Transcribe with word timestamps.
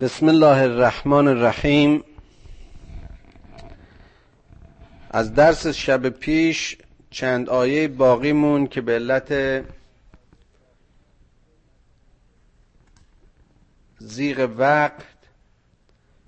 بسم 0.00 0.28
الله 0.28 0.62
الرحمن 0.62 1.28
الرحیم. 1.28 2.04
از 5.10 5.34
درس 5.34 5.66
شب 5.66 6.08
پیش 6.08 6.78
چند 7.10 7.48
آیه 7.48 7.88
باقی 7.88 8.32
مون 8.32 8.66
که 8.66 8.80
به 8.80 8.92
علت 8.92 9.64
زیغ 13.98 14.50
وقت 14.58 15.16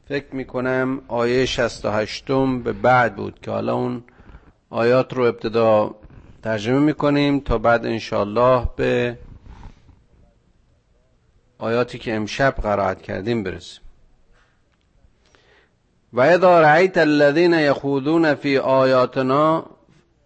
فکر 0.08 0.34
می‌کنم 0.34 1.02
آیه 1.08 1.46
68 1.46 2.24
به 2.64 2.72
بعد 2.72 3.16
بود 3.16 3.40
که 3.40 3.50
حالا 3.50 3.74
اون 3.74 4.04
آیات 4.70 5.14
رو 5.14 5.22
ابتدا 5.22 5.94
ترجمه 6.42 6.78
می‌کنیم 6.78 7.40
تا 7.40 7.58
بعد 7.58 7.86
انشالله 7.86 8.68
به 8.76 9.18
آیاتی 11.58 11.98
که 11.98 12.16
امشب 12.16 12.54
قرائت 12.62 13.02
کردیم 13.02 13.42
برسیم. 13.42 13.80
و 16.12 16.20
اذا 16.20 16.60
رأیت 16.60 16.98
الذین 16.98 17.52
یخوضون 17.52 18.34
فی 18.34 18.58
آیاتنا 18.58 19.66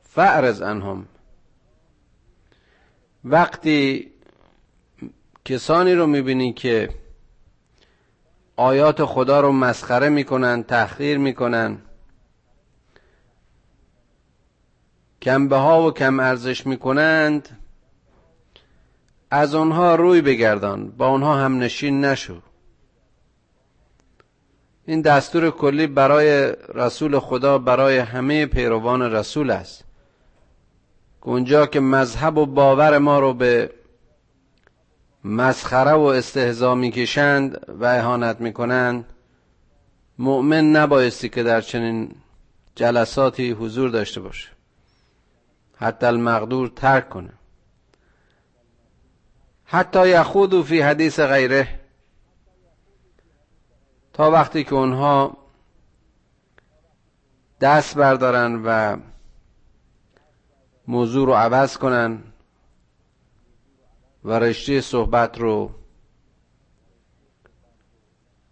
فعرض 0.02 0.62
عنهم. 0.62 1.06
وقتی 3.24 4.12
کسانی 5.44 5.94
رو 5.94 6.06
می‌بینی 6.06 6.52
که 6.52 6.88
آیات 8.56 9.04
خدا 9.04 9.40
رو 9.40 9.52
مسخره 9.52 10.08
می‌کنن 10.08 10.62
تحقیر 10.62 11.18
می‌کنن 11.18 11.78
کمبه 15.22 15.56
ها 15.56 15.82
و 15.82 15.90
کم 15.90 16.20
ارزش 16.20 16.66
می‌کنند 16.66 17.61
از 19.34 19.54
آنها 19.54 19.94
روی 19.94 20.20
بگردان 20.20 20.90
با 20.90 21.08
آنها 21.08 21.36
هم 21.36 21.58
نشین 21.58 22.04
نشو. 22.04 22.40
این 24.86 25.00
دستور 25.00 25.50
کلی 25.50 25.86
برای 25.86 26.52
رسول 26.74 27.18
خدا 27.18 27.58
برای 27.58 27.98
همه 27.98 28.46
پیروان 28.46 29.02
رسول 29.02 29.50
است. 29.50 29.84
اونجا 31.20 31.66
که 31.66 31.80
مذهب 31.80 32.38
و 32.38 32.46
باور 32.46 32.98
ما 32.98 33.18
رو 33.18 33.34
به 33.34 33.70
مسخره 35.24 35.92
و 35.92 36.00
استهزا 36.00 36.74
می‌کشند 36.74 37.66
و 37.80 37.84
اهانت 37.84 38.40
می‌کنند 38.40 39.04
مؤمن 40.18 40.70
نبایستی 40.70 41.28
که 41.28 41.42
در 41.42 41.60
چنین 41.60 42.14
جلساتی 42.74 43.50
حضور 43.50 43.90
داشته 43.90 44.20
باشه. 44.20 44.48
حتی 45.76 46.06
المقدور 46.06 46.68
ترک 46.68 47.08
کنه. 47.08 47.32
حتی 49.72 50.08
یخودو 50.08 50.62
فی 50.62 50.80
حدیث 50.80 51.20
غیره. 51.20 51.80
تا 54.12 54.30
وقتی 54.30 54.64
که 54.64 54.74
اونها 54.74 55.36
دست 57.60 57.96
بردارن 57.96 58.62
و 58.64 58.96
موضوع 60.88 61.26
رو 61.26 61.32
عوض 61.32 61.76
کنن 61.76 62.22
و 64.24 64.32
رشته 64.32 64.80
صحبت 64.80 65.38
رو 65.38 65.70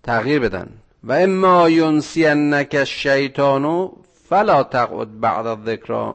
تغییر 0.02 0.41
بدن. 0.41 0.68
و 1.04 1.12
اما 1.12 1.68
ینسینک 1.68 2.74
الشیطان 2.74 3.91
فلا 4.28 4.62
تقعد 4.62 5.20
بعد 5.20 5.46
الذکر 5.46 6.14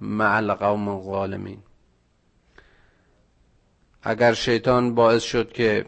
مع 0.00 0.36
القوم 0.36 0.88
الظالمین. 0.88 1.58
اگر 4.02 4.34
شیطان 4.34 4.94
باعث 4.94 5.22
شد 5.22 5.52
که 5.52 5.86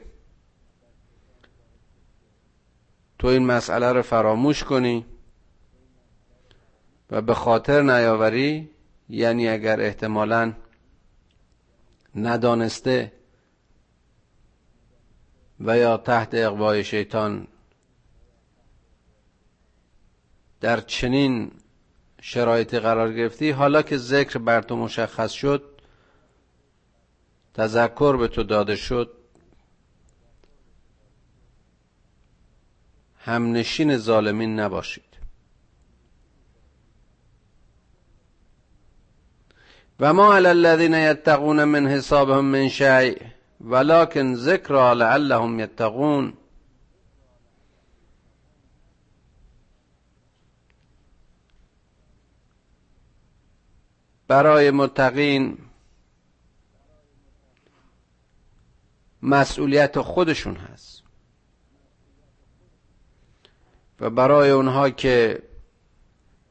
تو 3.18 3.26
این 3.26 3.46
مسئله 3.46 3.92
رو 3.92 4.02
فراموش 4.02 4.64
کنی 4.64 5.06
و 7.10 7.22
به 7.22 7.34
خاطر 7.34 7.82
نیاوری 7.82 8.70
یعنی 9.08 9.48
اگر 9.48 9.80
احتمالا 9.80 10.52
ندانسته 12.14 13.12
و 15.60 15.78
یا 15.78 15.96
تحت 15.96 16.34
اقوای 16.34 16.84
شیطان 16.84 17.46
در 20.60 20.80
چنین 20.80 21.52
شرایطی 22.20 22.78
قرار 22.78 23.12
گرفتی 23.12 23.50
حالا 23.50 23.82
که 23.82 23.96
ذکر 23.96 24.38
بر 24.38 24.62
تو 24.62 24.76
مشخص 24.76 25.32
شد 25.32 25.73
تذکر 27.54 28.16
به 28.16 28.28
تو 28.28 28.42
داده 28.42 28.76
شد. 28.76 29.10
همنشین 33.18 33.96
ظالمین 33.96 34.60
نباشید. 34.60 35.04
و 40.00 40.12
ما 40.12 40.34
علی 40.34 40.46
الذین 40.46 40.94
یتقون 40.94 41.64
من 41.64 41.86
حسابهم 41.86 42.44
من 42.44 42.68
شیء 42.68 43.18
ولكن 43.60 44.34
ذکر 44.34 44.94
لعلهم 44.94 45.60
یتقون. 45.60 46.32
برای 54.28 54.70
متقین 54.70 55.63
مسئولیت 59.24 60.00
خودشون 60.00 60.56
هست. 60.56 61.02
و 64.00 64.10
برای 64.10 64.50
اونها 64.50 64.90
که 64.90 65.42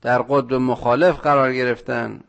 در 0.02 0.22
قطب 0.22 0.54
مخالف 0.54 1.20
قرار 1.20 1.54
گرفتن 1.54 2.22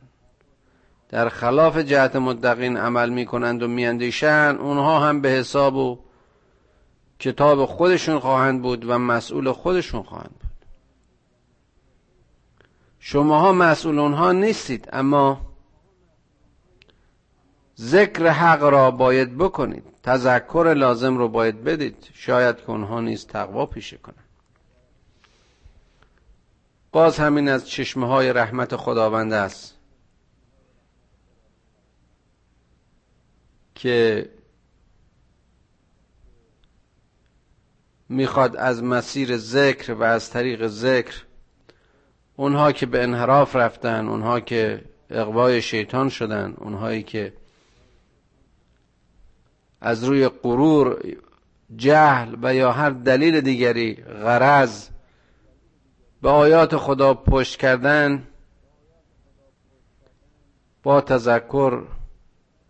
در 1.08 1.28
خلاف 1.28 1.78
جهت 1.78 2.16
مدقین 2.16 2.76
عمل 2.76 3.10
می‌کنند 3.10 3.62
و 3.62 3.68
میاندیشند 3.68 4.60
اونها 4.60 5.08
هم 5.08 5.20
به 5.20 5.28
حساب 5.28 5.76
و 5.76 5.98
کتاب 7.18 7.64
خودشون 7.66 8.18
خواهند 8.18 8.62
بود 8.62 8.84
و 8.88 8.98
مسئول 8.98 9.52
خودشون 9.52 10.02
خواهند 10.02 10.34
بود. 10.40 10.50
شماها 12.98 13.52
مسئول 13.52 13.98
اونها 13.98 14.32
نیستید 14.32 14.88
اما 14.92 15.40
ذکر 17.80 18.26
حق 18.26 18.62
را 18.62 18.90
باید 18.90 19.38
بکنید. 19.38 19.93
تذکر 20.04 20.74
لازم 20.76 21.16
رو 21.16 21.28
باید 21.28 21.64
بدید. 21.64 22.08
شاید 22.14 22.56
که 22.56 22.70
اونها 22.70 23.00
نیز 23.00 23.26
تقوا 23.26 23.66
پیشه 23.66 23.96
کنند 23.96 24.24
باز 26.92 27.18
همین 27.18 27.48
از 27.48 27.68
چشمه 27.68 28.06
های 28.06 28.32
رحمت 28.32 28.76
خداوند 28.76 29.32
است 29.32 29.74
که 33.74 34.30
می‌خواد 38.08 38.56
از 38.56 38.82
مسیر 38.82 39.36
ذکر 39.36 39.92
و 39.92 40.02
از 40.02 40.30
طریق 40.30 40.66
ذکر 40.66 41.24
اونها 42.36 42.72
که 42.72 42.86
به 42.86 43.02
انحراف 43.02 43.56
رفتن 43.56 44.08
اونها 44.08 44.40
که 44.40 44.84
اقوای 45.10 45.62
شیطان 45.62 46.08
شدن 46.08 46.54
اونهایی 46.58 47.02
که 47.02 47.32
از 49.84 50.04
روی 50.04 50.28
غرور 50.28 50.98
جهل 51.76 52.36
و 52.42 52.54
یا 52.54 52.72
هر 52.72 52.90
دلیل 52.90 53.40
دیگری 53.40 53.94
غرض 53.94 54.88
به 56.22 56.30
آیات 56.30 56.76
خدا 56.76 57.14
پشت 57.14 57.60
کردن 57.60 58.22
با 60.82 61.00
تذکر 61.00 61.82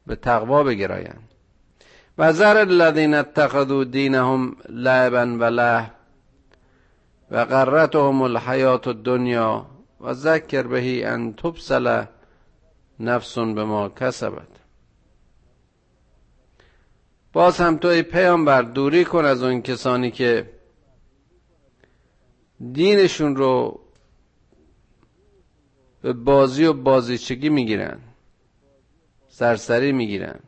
به 0.07 0.17
تقوا 0.17 0.63
بگرایند. 0.63 1.29
و 2.19 2.33
ذر 2.33 2.57
الذین 2.57 3.15
اتخذوا 3.15 3.85
دینهم 3.85 4.57
لعبا 4.69 5.37
و 5.41 5.45
له 5.45 5.91
و 7.31 7.45
غرتهم 7.45 8.23
الحیات 8.23 8.89
الدنیا 8.89 9.67
و 10.01 10.13
ذکر 10.13 10.63
بهی 10.63 11.05
ان 11.05 11.33
تبسل 11.33 12.05
نفس 13.01 13.39
به 13.39 13.65
ما 13.65 13.89
کسبت. 13.89 14.54
باز 17.35 17.61
هم 17.61 17.77
تو 17.77 17.89
ای 17.89 18.03
پیامبر 18.03 18.63
دوری 18.63 19.05
کن 19.05 19.25
از 19.25 19.43
اون 19.43 19.63
کسانی 19.63 20.11
که 20.11 20.51
دینشون 22.73 23.37
رو 23.37 23.81
به 26.03 26.13
بازی 26.13 26.65
و 26.65 26.73
بازیچگی 26.73 27.49
می‌گیرن 27.49 27.99
سرسری 29.29 29.93
می‌گیرن. 29.93 30.41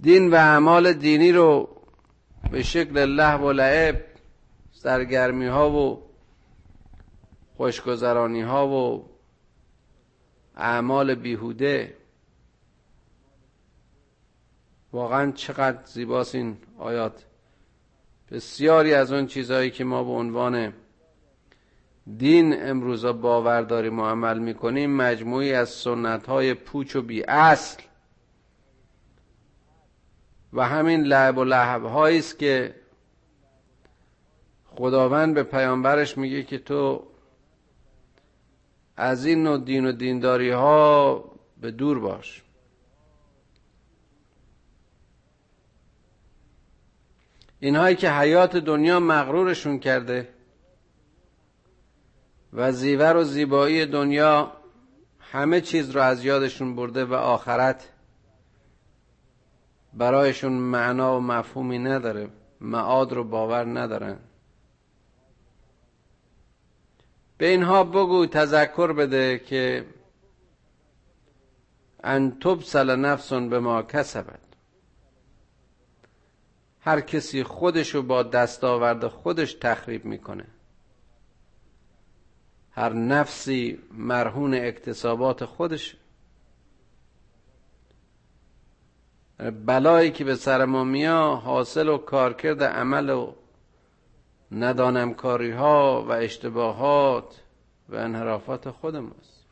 دین 0.00 0.30
و 0.30 0.34
اعمال 0.34 0.92
دینی 0.92 1.32
رو 1.32 1.68
به 2.50 2.62
شکل 2.62 3.06
لحو 3.06 3.48
و 3.48 3.52
لعب 3.52 4.04
سرگرمی 4.72 5.46
ها 5.46 5.70
و 5.70 6.02
خوشگذرانی 7.56 8.42
ها 8.42 8.68
و 8.68 9.08
اعمال 10.56 11.14
بیهوده 11.14 11.97
واقعا 14.92 15.32
چقدر 15.32 15.78
زیباست 15.84 16.34
این 16.34 16.56
آیات. 16.78 17.24
بسیاری 18.30 18.94
از 18.94 19.12
اون 19.12 19.26
چیزهایی 19.26 19.70
که 19.70 19.84
ما 19.84 20.04
به 20.04 20.10
عنوان 20.10 20.72
دین 22.16 22.68
امروزا 22.70 23.12
باور 23.12 23.62
داریم 23.62 23.98
و 23.98 24.06
عمل 24.06 24.38
می‌کنیم 24.38 24.96
مجموعی 24.96 25.52
از 25.52 25.68
سنت 25.68 26.26
های 26.26 26.54
پوچ 26.54 26.96
و 26.96 27.02
بی 27.02 27.22
اصل 27.22 27.82
و 30.52 30.68
همین 30.68 31.00
لعب 31.00 31.38
و 31.38 31.44
لحب 31.44 31.86
است 31.86 32.38
که 32.38 32.74
خداوند 34.66 35.34
به 35.34 35.42
پیامبرش 35.42 36.18
میگه 36.18 36.42
که 36.42 36.58
تو 36.58 37.02
از 38.96 39.26
این 39.26 39.42
نوع 39.42 39.58
دین 39.58 39.86
و 39.86 39.92
دینداری 39.92 40.50
ها 40.50 41.24
به 41.60 41.70
دور 41.70 41.98
باش. 41.98 42.42
اینهایی 47.60 47.96
که 47.96 48.10
حیات 48.10 48.56
دنیا 48.56 49.00
مغرورشون 49.00 49.78
کرده 49.78 50.28
و 52.52 52.72
زیور 52.72 53.16
و 53.16 53.24
زیبایی 53.24 53.86
دنیا 53.86 54.52
همه 55.20 55.60
چیز 55.60 55.90
رو 55.90 56.00
از 56.00 56.24
یادشون 56.24 56.76
برده 56.76 57.04
و 57.04 57.14
آخرت 57.14 57.88
برایشون 59.94 60.52
معنا 60.52 61.16
و 61.16 61.20
مفهومی 61.20 61.78
نداره 61.78 62.28
معاد 62.60 63.12
رو 63.12 63.24
باور 63.24 63.64
ندارن. 63.80 64.18
به 67.38 67.46
اینها 67.46 67.84
بگو 67.84 68.26
تذکر 68.26 68.92
بده 68.92 69.38
که 69.38 69.84
ان 72.04 72.38
تبسل 72.40 72.96
نفس 72.96 73.32
به 73.32 73.60
ما 73.60 73.82
کسبد 73.82 74.47
هر 76.80 77.00
کسی 77.00 77.42
خودشو 77.42 78.02
با 78.02 78.22
دستاورد 78.22 79.06
خودش 79.06 79.54
تخریب 79.54 80.04
می‌کنه. 80.04 80.44
هر 82.70 82.92
نفسی 82.92 83.78
مرهون 83.92 84.54
اکتسابات 84.54 85.44
خودش. 85.44 85.96
بلایی 89.66 90.10
که 90.10 90.24
به 90.24 90.34
سر 90.34 90.64
ما 90.64 90.84
میا 90.84 91.34
حاصل 91.34 91.88
و 91.88 91.98
کارکرد 91.98 92.62
عمل 92.62 93.10
و 93.10 93.32
ندانمکاری 94.52 95.50
ها 95.50 96.04
و 96.08 96.12
اشتباهات 96.12 97.40
و 97.88 97.96
انحرافات 97.96 98.70
خود 98.70 98.96
ماست 98.96 99.46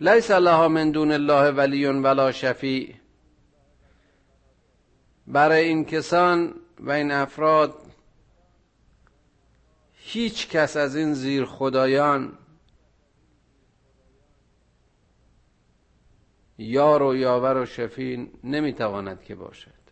لیس 0.00 0.30
الله 0.30 0.68
من 0.68 0.90
دون 0.90 1.12
الله 1.12 1.50
ولی 1.50 1.86
ولا 1.86 2.32
شفیع. 2.32 2.94
برای 5.26 5.68
این 5.68 5.84
کسان 5.84 6.54
و 6.80 6.90
این 6.90 7.10
افراد 7.10 7.74
هیچ 9.92 10.48
کس 10.48 10.76
از 10.76 10.96
این 10.96 11.14
زیر 11.14 11.44
خدایان 11.44 12.38
یار 16.58 17.02
و 17.02 17.16
یاور 17.16 17.56
و 17.56 17.66
شفی 17.66 18.30
نمی‌تواند 18.44 19.22
که 19.22 19.34
باشد. 19.34 19.84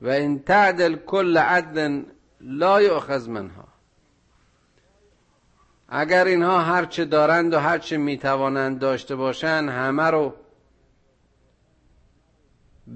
و 0.00 0.08
این 0.08 0.42
تعدل 0.42 0.96
کل 0.96 1.38
عدل 1.38 2.04
لا 2.40 2.82
یؤخذ 2.82 3.28
منها. 3.28 3.75
اگر 5.88 6.24
اینها 6.24 6.60
هرچه 6.60 7.04
دارند 7.04 7.54
و 7.54 7.58
هرچه 7.58 7.96
می‌توانند 7.96 8.78
داشته 8.78 9.16
باشند 9.16 9.68
همه 9.68 10.02
رو 10.02 10.34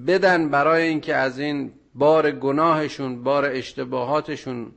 بدن 0.07 0.49
برای 0.49 0.87
اینکه 0.87 1.15
از 1.15 1.39
این 1.39 1.73
بار 1.95 2.31
گناهشون 2.31 3.23
بار 3.23 3.45
اشتباهاتشون 3.45 4.71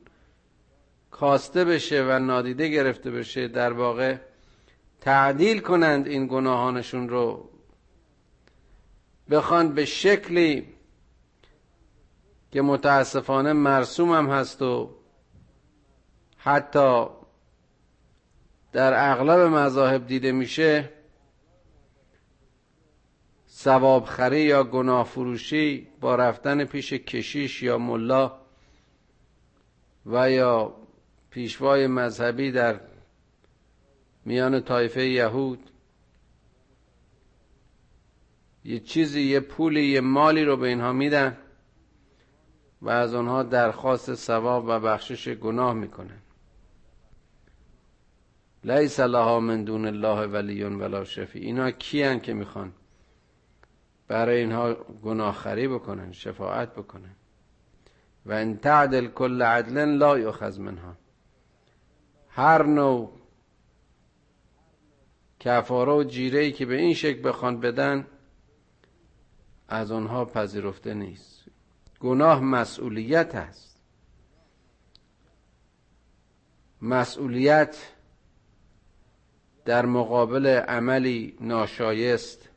کاسته 1.11 1.65
بشه 1.65 2.03
و 2.03 2.19
نادیده 2.19 2.67
گرفته 2.67 3.11
بشه 3.11 3.47
در 3.47 3.73
واقع 3.73 4.17
تعدیل 5.01 5.59
کنند 5.59 6.07
این 6.07 6.27
گناهانشون 6.27 7.09
رو. 7.09 7.49
بخوان 9.31 9.73
به 9.73 9.85
شکلی 9.85 10.67
که 12.51 12.61
متاسفانه 12.61 13.53
مرسوم 13.53 14.11
هم 14.11 14.29
هست 14.29 14.61
و 14.61 14.95
حتی 16.37 17.05
در 18.75 19.11
اغلب 19.11 19.39
مذاهب 19.39 20.07
دیده 20.07 20.31
میشه 20.31 20.89
سواب 23.45 24.05
خری 24.05 24.41
یا 24.41 24.63
گناه 24.63 25.05
فروشی 25.05 25.87
با 26.01 26.15
رفتن 26.15 26.65
پیش 26.65 26.93
کشیش 26.93 27.63
یا 27.63 27.77
ملا 27.77 28.39
و 30.05 30.31
یا 30.31 30.75
پیشوای 31.29 31.87
مذهبی 31.87 32.51
در 32.51 32.79
میان 34.25 34.61
طایفه 34.61 35.05
یهود 35.05 35.69
یه 38.65 38.79
چیزی 38.79 39.21
یه 39.21 39.39
پولی 39.39 39.85
یه 39.85 40.01
مالی 40.01 40.43
رو 40.43 40.57
به 40.57 40.67
اینها 40.67 40.93
میدن 40.93 41.37
و 42.81 42.89
از 42.89 43.13
آنها 43.13 43.43
درخواست 43.43 44.15
ثواب 44.15 44.65
و 44.67 44.79
بخشش 44.79 45.27
گناه 45.27 45.73
می‌کنن. 45.73 46.24
لیس 48.65 48.99
لها 48.99 49.39
من 49.39 49.63
دون 49.63 49.85
الله 49.85 50.27
ولی 50.27 50.63
ولا 50.63 51.03
شفی 51.03 51.39
اینا 51.39 51.71
کیان 51.71 52.19
که 52.19 52.33
می‌خوان 52.33 52.73
برای 54.07 54.37
اینها 54.37 54.73
گناه 55.03 55.33
خری 55.33 55.67
بکنن 55.67 56.11
شفاعت 56.11 56.73
بکنن. 56.73 57.15
و 58.25 58.31
ان 58.31 58.57
تعدل 58.57 59.07
کل 59.07 59.41
عدل 59.41 59.85
لا 59.85 60.19
یؤخذ 60.19 60.59
منها. 60.59 60.95
هر 62.29 62.63
نوع 62.63 63.11
کفاره 65.39 65.91
و 65.91 66.03
جیره 66.03 66.39
ای 66.39 66.51
که 66.51 66.65
به 66.65 66.75
این 66.75 66.93
شکل 66.93 67.29
بخوان 67.29 67.59
بدن 67.59 68.07
از 69.67 69.91
آنها 69.91 70.25
پذیرفته 70.25 70.93
نیست. 70.93 71.45
گناه 71.99 72.39
مسئولیت 72.39 73.35
است. 73.35 73.81
مسئولیت 76.81 77.94
در 79.65 79.85
مقابل 79.85 80.47
عملی 80.47 81.37
ناشایست 81.41 82.49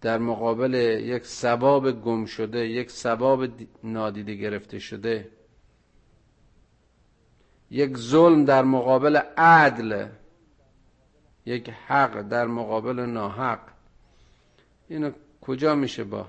در 0.00 0.18
مقابل 0.18 0.74
یک 1.04 1.26
سباب 1.26 1.92
گم 1.92 2.24
شده 2.24 2.68
یک 2.68 2.90
سباب 2.90 3.46
نادیده 3.84 4.34
گرفته 4.34 4.78
شده 4.78 5.30
یک 7.70 7.96
ظلم 7.96 8.44
در 8.44 8.62
مقابل 8.62 9.16
عدل 9.36 10.08
یک 11.46 11.70
حق 11.70 12.22
در 12.22 12.46
مقابل 12.46 13.00
ناحق. 13.00 13.60
اینو 14.88 15.10
کجا 15.40 15.74
میشه 15.74 16.04
با 16.04 16.26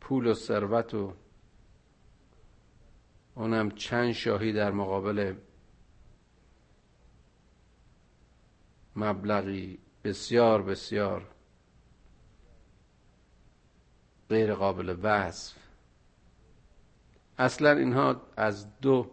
پول 0.00 0.26
و 0.26 0.34
ثروت 0.34 0.94
و 0.94 1.12
اونم 3.34 3.70
چند 3.70 4.12
شاهی 4.12 4.52
در 4.52 4.70
مقابل 4.70 5.34
مبلغی 8.96 9.78
بسیار 10.04 10.62
بسیار 10.62 11.26
غیر 14.28 14.54
قابل 14.54 14.96
وصف. 15.02 15.54
اصلا 17.38 17.70
اینها 17.70 18.22
از 18.36 18.80
دو 18.80 19.10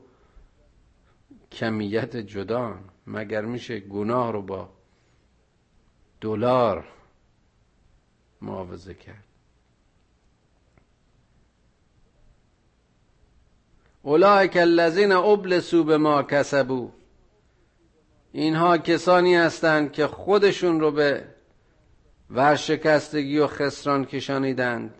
کمیت 1.52 2.18
جدا 2.18 2.80
مگر 3.08 3.42
میشه 3.42 3.80
گناه 3.80 4.32
رو 4.32 4.42
با 4.42 4.70
دلار 6.22 6.88
معاوضه 8.42 8.94
کرد؟ 8.94 9.24
اولئک 14.02 14.58
الذین 14.58 15.12
ابلسوا 15.12 15.84
به 15.84 15.98
ما 15.98 16.24
کسبو 16.24 16.92
اینها 18.36 18.78
کسانی 18.78 19.36
هستند 19.36 19.92
که 19.92 20.08
خودشون 20.08 20.80
رو 20.80 20.92
به 20.92 21.26
ورشکستگی 22.30 23.38
و 23.38 23.48
خسران 23.48 24.06
کشانیدند. 24.06 24.94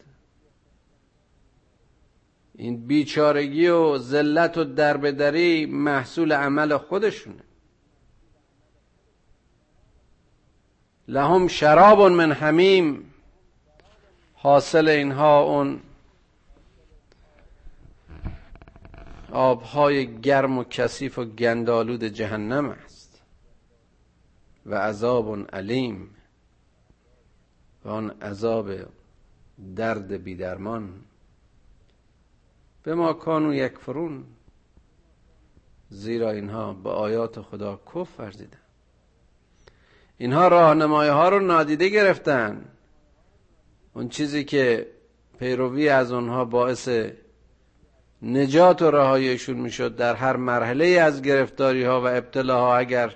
این 2.56 2.88
بیچارگی 2.88 3.68
و 3.68 3.98
ذلت 3.98 4.58
و 4.58 4.64
دربدری 4.64 5.66
محصول 5.66 6.34
عمل 6.34 6.78
خودشونه. 6.78 7.44
لهم 11.08 11.48
شراب 11.48 12.02
من 12.02 12.32
حمیم. 12.32 13.14
حاصل 14.34 14.88
اینها 14.88 15.44
اون 15.44 15.80
آبهای 19.32 20.22
گرم 20.22 20.58
و 20.58 20.64
کثیف 20.64 21.20
و 21.20 21.26
گندالود 21.26 22.04
جهنم 22.04 22.70
است. 22.70 22.93
و 24.66 24.76
عذاب 24.76 25.56
علیم 25.56 26.16
و 27.86 27.90
آن 27.90 28.10
عذاب 28.10 28.72
درد 29.76 30.24
بیدرمان. 30.24 30.94
به 32.84 32.96
ما 32.96 33.14
کانو 33.14 33.54
یکفرون 33.54 34.24
زیرا 35.90 36.32
اینها 36.32 36.74
به 36.74 36.90
آیات 36.90 37.42
خدا 37.42 37.80
کف 37.96 38.20
ورزیدن 38.20 38.58
اینها 40.18 40.48
راهنمای 40.48 41.10
ها 41.10 41.30
رو 41.30 41.40
نادیده 41.40 41.90
گرفتن. 41.90 42.66
اون 43.94 44.10
چیزی 44.10 44.44
که 44.44 44.88
پیروی 45.40 45.90
از 45.90 46.12
اونها 46.12 46.46
باعث 46.46 46.90
نجات 48.22 48.82
و 48.82 48.92
رهاییشون 48.92 49.58
می‌شد 49.58 49.96
در 49.96 50.16
هر 50.16 50.36
مرحله 50.36 50.86
از 50.86 51.22
گرفتاری 51.22 51.84
ها 51.84 52.02
و 52.02 52.08
ابتلاها 52.08 52.78
اگر 52.78 53.16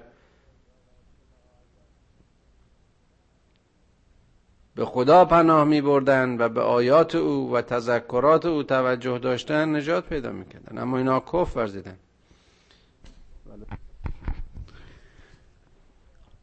به 4.78 4.86
خدا 4.86 5.26
پناه 5.26 5.64
می 5.64 5.82
بردن 5.82 6.38
و 6.38 6.50
به 6.50 6.62
آیات 6.62 7.16
او 7.16 7.52
و 7.54 7.62
تذکرات 7.62 8.46
او 8.46 8.64
توجه 8.64 9.18
داشتن 9.18 9.76
نجات 9.76 10.06
پیدا 10.06 10.32
می‌کردن. 10.32 10.78
اما 10.78 10.98
اینا 10.98 11.20
کف 11.20 11.58
ورزیدن. 11.58 11.98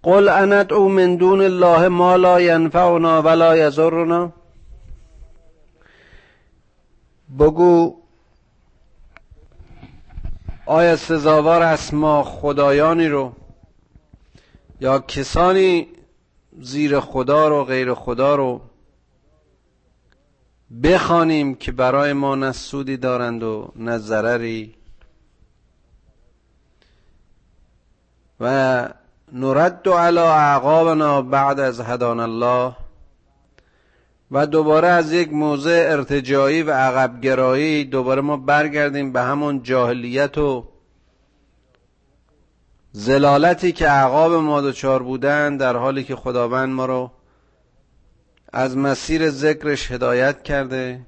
قل 0.02 0.28
او 0.72 0.88
من 0.88 1.16
دون 1.16 1.40
الله 1.40 1.88
ما 1.88 2.16
لا 2.16 2.40
ینفعنا 2.40 3.22
ولا 3.22 3.56
یضرنا. 3.56 4.32
بگو 7.38 7.96
آیا 10.66 10.96
سزاوار 10.96 11.62
است 11.62 11.94
ما 11.94 12.22
خدایانی 12.22 13.08
رو 13.08 13.32
یا 14.80 14.98
کسانی 14.98 15.93
زیر 16.60 17.00
خدا 17.00 17.48
رو 17.48 17.64
غیر 17.64 17.94
خدا 17.94 18.34
رو 18.34 18.60
بخوانیم 20.82 21.54
که 21.54 21.72
برای 21.72 22.12
ما 22.12 22.34
نه 22.34 22.52
سودی 22.52 22.96
دارند 22.96 23.42
و 23.42 23.72
نه 23.76 23.98
ضرری. 23.98 24.74
و 28.40 28.88
نرد 29.32 29.88
علی 29.88 30.18
اعقابنا 30.18 31.22
بعد 31.22 31.60
از 31.60 31.80
هدان 31.80 32.20
الله 32.20 32.76
و 34.30 34.46
دوباره 34.46 34.88
از 34.88 35.12
یک 35.12 35.32
موضع 35.32 35.86
ارتجایی 35.90 36.62
و 36.62 36.70
عقبگرایی 36.70 37.84
دوباره 37.84 38.20
ما 38.20 38.36
برگردیم 38.36 39.12
به 39.12 39.20
همون 39.20 39.62
جاهلیت 39.62 40.38
و 40.38 40.64
زلالتی 42.96 43.72
که 43.72 43.88
عقاب 43.88 44.32
ما 44.32 44.60
دچار 44.60 45.02
بودن 45.02 45.56
در 45.56 45.76
حالی 45.76 46.04
که 46.04 46.16
خداوند 46.16 46.68
ما 46.74 46.86
رو 46.86 47.10
از 48.52 48.76
مسیر 48.76 49.30
ذکرش 49.30 49.90
هدایت 49.90 50.42
کرده. 50.42 51.06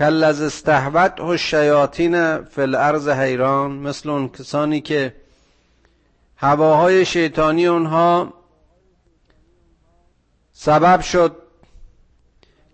از 0.00 0.42
استحوت 0.42 1.20
و 1.20 1.36
شیاطین 1.36 2.44
فی 2.44 2.60
الارض 2.60 3.08
حیران 3.08 3.72
مثل 3.72 4.10
اون 4.10 4.28
کسانی 4.28 4.80
که 4.80 5.14
هواهای 6.36 7.04
شیطانی 7.04 7.66
اونها 7.66 8.32
سبب 10.52 11.00
شد 11.00 11.36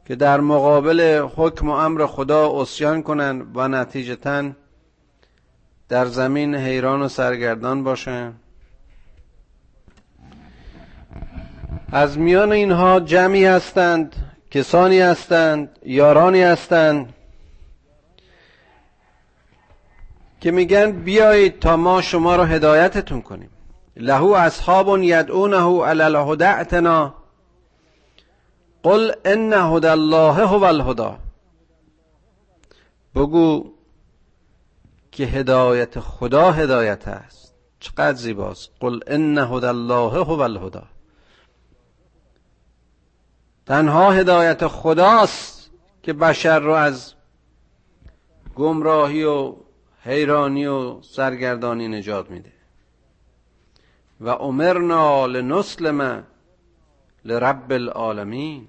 که 0.04 0.16
در 0.16 0.40
مقابل 0.40 1.26
حکم 1.36 1.68
و 1.68 1.72
امر 1.72 2.06
خدا 2.06 2.60
اسیان 2.60 3.02
کنند 3.02 3.56
و 3.56 3.68
نتیجتا 3.68 4.50
در 5.88 6.06
زمین 6.06 6.54
حیران 6.54 7.02
و 7.02 7.08
سرگردان 7.08 7.84
باشند 7.84 8.40
از 11.92 12.18
میان 12.18 12.52
اینها 12.52 13.00
جمعی 13.00 13.44
هستند 13.44 14.16
کسانی 14.50 15.00
هستند 15.00 15.78
یارانی 15.82 16.42
هستند 16.42 17.14
که 20.40 20.50
میگن 20.50 20.92
بیایید 20.92 21.58
تا 21.58 21.76
ما 21.76 22.02
شما 22.02 22.36
را 22.36 22.44
هدایتتون 22.44 23.22
کنیم. 23.22 23.50
له 23.96 24.24
اصحاب 24.24 24.98
یدعونه 24.98 25.84
علی 25.84 26.02
الهدعتنا 26.02 27.14
قل 28.82 29.12
ان 29.24 29.52
هدى 29.52 29.88
الله 29.88 30.46
هو 30.46 30.64
الهدى. 30.64 31.10
بگو 33.14 33.75
که 35.16 35.24
هدایت 35.24 36.00
خدا 36.00 36.52
هدایت 36.52 37.08
است. 37.08 37.54
چقدر 37.80 38.14
زیباست. 38.14 38.70
قل 38.80 39.00
ان 39.06 39.38
هدى 39.38 39.66
الله 39.66 40.24
هو 40.24 40.40
الهدى. 40.40 40.86
تنها 43.66 44.12
هدایت 44.12 44.66
خداست 44.66 45.70
که 46.02 46.12
بشر 46.12 46.58
رو 46.58 46.72
از 46.72 47.14
گمراهی 48.54 49.24
و 49.24 49.54
حیرانی 50.04 50.66
و 50.66 51.02
سرگردانی 51.02 51.88
نجات 51.88 52.30
میده. 52.30 52.52
و 54.20 54.28
امرنا 54.28 55.26
لنسلم 55.26 56.24
لرب 57.24 57.72
العالمین. 57.72 58.68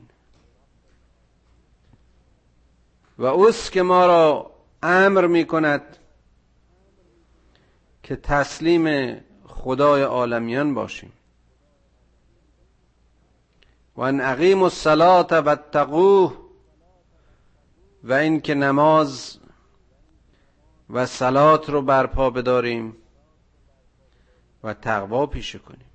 و 3.18 3.26
اوست 3.26 3.72
که 3.72 3.82
ما 3.82 4.06
را 4.06 4.52
امر 4.84 5.28
می 5.28 5.46
کند 5.46 5.97
که 8.08 8.16
تسلیم 8.16 9.16
خدای 9.46 10.02
عالمیان 10.02 10.74
باشیم. 10.74 11.12
و 13.96 14.02
ان 14.02 14.22
اقیم 14.22 14.64
الصلاه 14.64 15.28
و 15.28 15.50
اتقوه 15.50 16.38
و 18.04 18.14
اینکه 18.14 18.54
نماز 18.54 19.40
و 20.90 21.06
سلات 21.06 21.70
رو 21.70 21.82
برپا 21.82 22.30
بداریم 22.30 22.96
و 24.64 24.74
تقوا 24.74 25.26
پیشه 25.26 25.60
کنیم. 25.60 25.90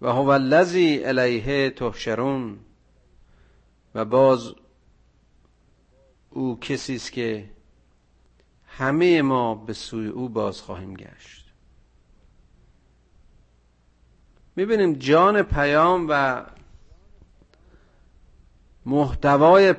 و 0.00 0.08
هو 0.08 0.28
الذی 0.28 1.04
الیه 1.04 1.70
تحشرون. 1.70 2.58
و 3.94 4.04
باز 4.04 4.54
او 6.30 6.60
کسی 6.60 6.94
است 6.94 7.12
که 7.12 7.53
همه 8.78 9.22
ما 9.22 9.54
به 9.54 9.72
سوی 9.72 10.08
او 10.08 10.28
باز 10.28 10.60
خواهیم 10.60 10.94
گشت. 10.94 11.52
می‌بینیم 14.56 14.92
جان 14.92 15.42
پیام 15.42 16.06
و 16.08 16.44
محتوای 18.86 19.72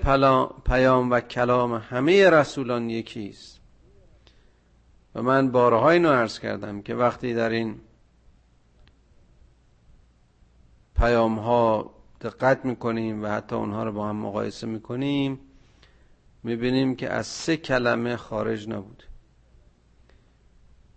پیام 0.65 1.11
و 1.11 1.19
کلام 1.19 1.73
همه 1.73 2.29
رسولان 2.29 2.89
یکی 2.89 3.29
است. 3.29 3.59
و 5.15 5.21
من 5.21 5.51
بارها 5.51 5.89
اینو 5.89 6.11
عرض 6.11 6.39
کردم 6.39 6.81
که 6.81 6.95
وقتی 6.95 7.33
در 7.33 7.49
این 7.49 7.81
پیام 10.95 11.39
ها 11.39 11.93
دقت 12.21 12.65
می‌کنیم 12.65 13.23
و 13.23 13.27
حتی 13.27 13.55
اونها 13.55 13.83
رو 13.83 13.91
با 13.91 14.09
هم 14.09 14.15
مقایسه 14.15 14.67
می‌کنیم 14.67 15.39
می‌بینیم 16.45 16.95
که 16.95 17.09
از 17.09 17.27
سه 17.27 17.57
کلمه 17.57 18.15
خارج 18.15 18.69
نبود. 18.69 19.03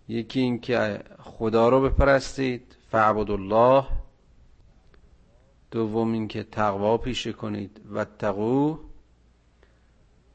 یکی 0.07 0.39
این 0.39 0.59
که 0.59 1.03
خدا 1.19 1.69
رو 1.69 1.81
بپرستید 1.81 2.75
فعبد 2.91 3.31
الله 3.31 3.85
دوم 5.71 6.11
اینکه 6.11 6.43
تقوا 6.43 6.97
پیشه 6.97 7.33
کنید 7.33 7.81
و 7.91 8.05
تقو 8.05 8.77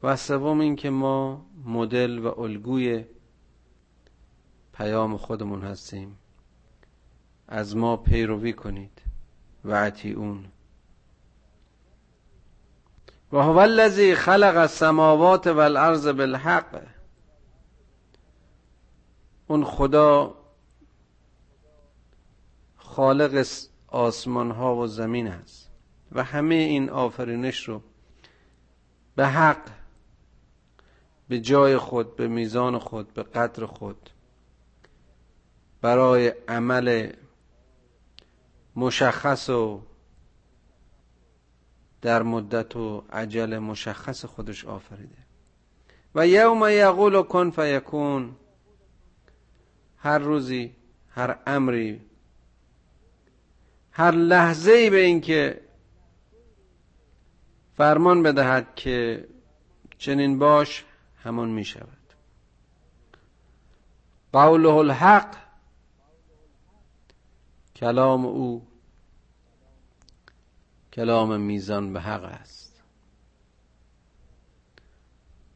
و 0.03 0.15
سوم 0.15 0.59
اینکه 0.59 0.89
ما 0.89 1.45
مدل 1.65 2.19
و 2.19 2.39
الگوی 2.39 3.05
پیام 4.73 5.17
خودمون 5.17 5.61
هستیم. 5.61 6.17
از 7.47 7.77
ما 7.77 7.97
پیروی 7.97 8.53
کنید. 8.53 9.01
و 9.65 9.91
اون 10.15 10.45
و 13.31 13.37
هو 13.37 13.57
الذی 13.57 14.15
خلق 14.15 14.57
السماوات 14.57 15.47
والارض 15.47 16.07
بالحق. 16.07 16.81
اون 19.47 19.65
خدا 19.65 20.35
خالق 22.77 23.45
آسمان 23.87 24.51
ها 24.51 24.75
و 24.75 24.87
زمین 24.87 25.27
است 25.27 25.71
و 26.11 26.23
همه 26.23 26.55
این 26.55 26.89
آفرینش 26.89 27.69
رو 27.69 27.81
به 29.15 29.27
حق 29.27 29.61
به 31.29 31.39
جای 31.39 31.77
خود 31.77 32.15
به 32.15 32.27
میزان 32.27 32.79
خود 32.79 33.13
به 33.13 33.23
قدر 33.23 33.65
خود 33.65 34.09
برای 35.81 36.27
عمل 36.47 37.11
مشخص 38.75 39.49
و 39.49 39.81
در 42.01 42.23
مدت 42.23 42.75
و 42.75 43.03
عجل 43.11 43.57
مشخص 43.57 44.25
خودش 44.25 44.65
آفریده. 44.65 45.17
و 46.15 46.27
یوم 46.27 46.63
یقول 46.69 47.23
کن 47.23 47.49
فیکون 47.49 48.35
هر 49.97 50.17
روزی 50.17 50.75
هر 51.09 51.37
امری 51.47 52.01
هر 53.91 54.11
لحظه 54.11 54.71
ای 54.71 54.89
به 54.89 54.97
اینکه 54.97 55.61
فرمان 57.77 58.23
بدهد 58.23 58.75
که 58.75 59.27
چنین 59.97 60.39
باش 60.39 60.85
همون 61.23 61.49
می 61.49 61.65
شود 61.65 61.87
قوله 64.33 64.73
الحق 64.73 65.35
کلام 67.75 68.25
او 68.25 68.67
کلام 70.95 71.41
میزان 71.41 71.93
به 71.93 72.01
حق 72.01 72.23
است. 72.23 72.83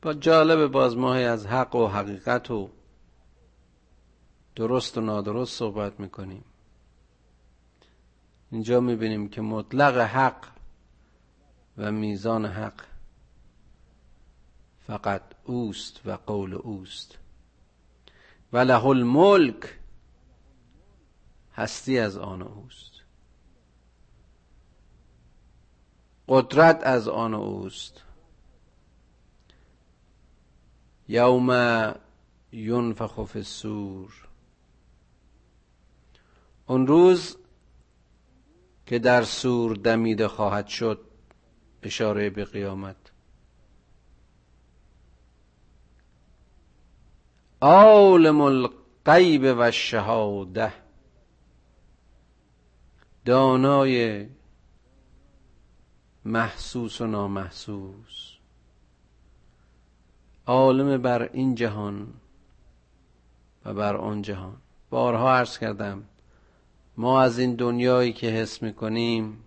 با 0.02 0.14
جالب 0.14 0.72
باز 0.72 0.98
ماهی 0.98 1.24
از 1.24 1.46
حق 1.46 1.76
و 1.76 1.88
حقیقت 1.88 2.52
و 2.52 2.70
درست 4.56 4.98
و 4.98 5.02
نادرست 5.02 5.58
صحبت 5.58 6.00
می‌کنیم. 6.00 6.44
اینجا 8.52 8.80
می‌بینیم 8.80 9.30
که 9.30 9.42
مطلق 9.42 9.98
حق 9.98 10.48
و 11.78 11.92
میزان 11.92 12.46
حق 12.46 12.82
فقط 14.88 15.22
اوست 15.44 16.02
و 16.06 16.12
قول 16.12 16.54
اوست. 16.54 17.18
و 18.54 18.58
له 18.58 18.86
الملک 18.86 19.80
هستی 21.54 22.00
از 22.00 22.18
آن 22.18 22.42
اوست. 22.42 22.99
قدرت 26.30 26.80
از 26.84 27.08
آن 27.08 27.34
اوست. 27.34 28.04
یوم 31.08 31.50
ینفخ 32.52 33.24
فی 33.26 33.40
السور 33.40 34.28
اون 36.68 36.88
روز 36.88 37.38
که 38.86 39.00
در 39.00 39.24
سور 39.24 39.76
دمیده 39.76 40.28
خواهد 40.28 40.68
شد 40.68 41.00
اشاره 41.84 42.30
به 42.30 42.46
قیامت. 42.46 42.96
عالم 47.62 48.42
الغیب 48.42 49.56
و 49.58 49.72
شهاده 49.72 50.74
دانای 53.26 54.28
محسوس 56.26 57.02
و 57.02 57.08
نامحسوس. 57.08 58.34
عالم 60.46 61.02
بر 61.02 61.30
این 61.34 61.56
جهان 61.56 62.08
و 63.66 63.74
بر 63.74 63.96
آن 63.96 64.22
جهان. 64.22 64.58
بارها 64.90 65.34
عرض 65.34 65.58
کردم 65.58 66.04
ما 66.98 67.22
از 67.22 67.40
این 67.40 67.56
دنیایی 67.56 68.14
که 68.14 68.28
حس 68.28 68.62
می‌کنیم 68.62 69.44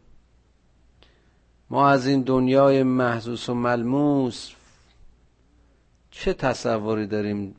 ما 1.71 1.89
از 1.89 2.07
این 2.07 2.23
دنیای 2.23 2.83
محسوس 2.83 3.49
و 3.49 3.55
ملموس 3.55 4.53
چه 6.11 6.35
تصوری 6.35 7.07
داریم 7.07 7.57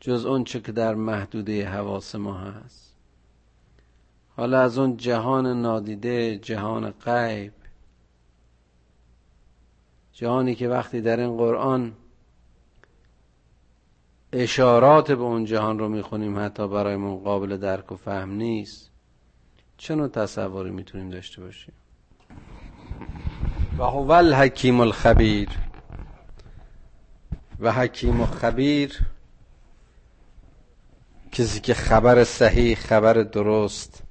جز 0.00 0.26
اون 0.26 0.44
چه 0.44 0.60
که 0.60 0.72
در 0.72 0.94
محدوده 0.94 1.68
حواس 1.68 2.14
ما 2.14 2.34
هست؟ 2.34 2.93
حالا 4.36 4.60
از 4.60 4.78
اون 4.78 4.96
جهان 4.96 5.62
نادیده 5.62 6.38
جهان 6.38 6.90
غیب. 6.90 7.52
جهانی 10.12 10.54
که 10.54 10.68
وقتی 10.68 11.00
در 11.00 11.20
این 11.20 11.36
قرآن 11.36 11.92
اشارات 14.32 15.12
به 15.12 15.22
اون 15.22 15.44
جهان 15.44 15.78
رو 15.78 15.88
می‌خونیم 15.88 16.38
حتی 16.38 16.68
برایمون 16.68 17.16
قابل 17.16 17.56
درک 17.56 17.92
و 17.92 17.96
فهم 17.96 18.30
نیست 18.30 18.90
چه 19.76 19.94
نوع 19.94 20.08
تصوری 20.08 20.70
می‌تونیم 20.70 21.10
داشته 21.10 21.42
باشیم؟ 21.42 21.74
و 23.78 23.82
هو 23.84 24.10
الحکیم 24.10 24.80
الخبیر. 24.80 25.48
و 27.60 27.72
حکیم 27.72 28.20
و 28.20 28.26
خبیر 28.26 28.98
کسی 31.32 31.60
که 31.60 31.74
خبر 31.74 32.24
صحیح 32.24 32.74
خبر 32.74 33.12
درست 33.12 34.03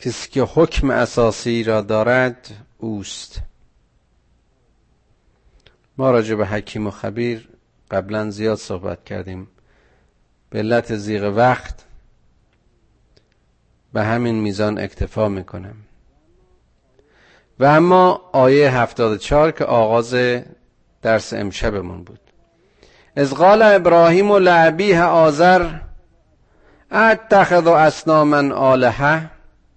کسی 0.00 0.30
که 0.30 0.42
حکم 0.42 0.90
اساسی 0.90 1.62
را 1.62 1.80
دارد 1.80 2.50
اوست. 2.78 3.40
ما 5.98 6.10
راجع 6.10 6.34
به 6.34 6.46
حکیم 6.46 6.86
و 6.86 6.90
خبیر 6.90 7.48
قبلا 7.90 8.30
زیاد 8.30 8.58
صحبت 8.58 9.04
کردیم. 9.04 9.48
به 10.50 10.58
علت 10.58 10.96
زیغ 10.96 11.32
وقت 11.36 11.84
به 13.92 14.02
همین 14.02 14.34
میزان 14.34 14.78
اکتفا 14.78 15.28
می‌کنم. 15.28 15.76
و 17.58 17.64
اما 17.64 18.30
آیه 18.32 18.70
74 18.70 19.50
که 19.50 19.64
آغاز 19.64 20.14
درس 21.02 21.32
امشبمون 21.32 22.04
بود. 22.04 22.20
از 23.16 23.34
قال 23.34 23.62
ابراهیم 23.62 24.30
و 24.30 24.38
لعبیه 24.38 25.02
آذر 25.02 25.78
اتخذ 26.92 27.66
اسناما 27.66 28.54
آلهه 28.54 29.35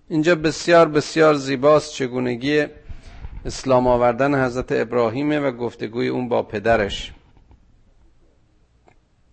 اینجا 0.10 0.36
بسیار 0.36 0.88
بسیار 0.88 1.34
زیباست 1.34 1.94
چگونگی 1.94 2.66
اسلام 3.46 3.88
آوردن 3.88 4.46
حضرت 4.46 4.72
ابراهیمه 4.72 5.40
و 5.40 5.52
گفتگوی 5.52 6.08
اون 6.08 6.30
با 6.30 6.44
پدرش. 6.44 7.14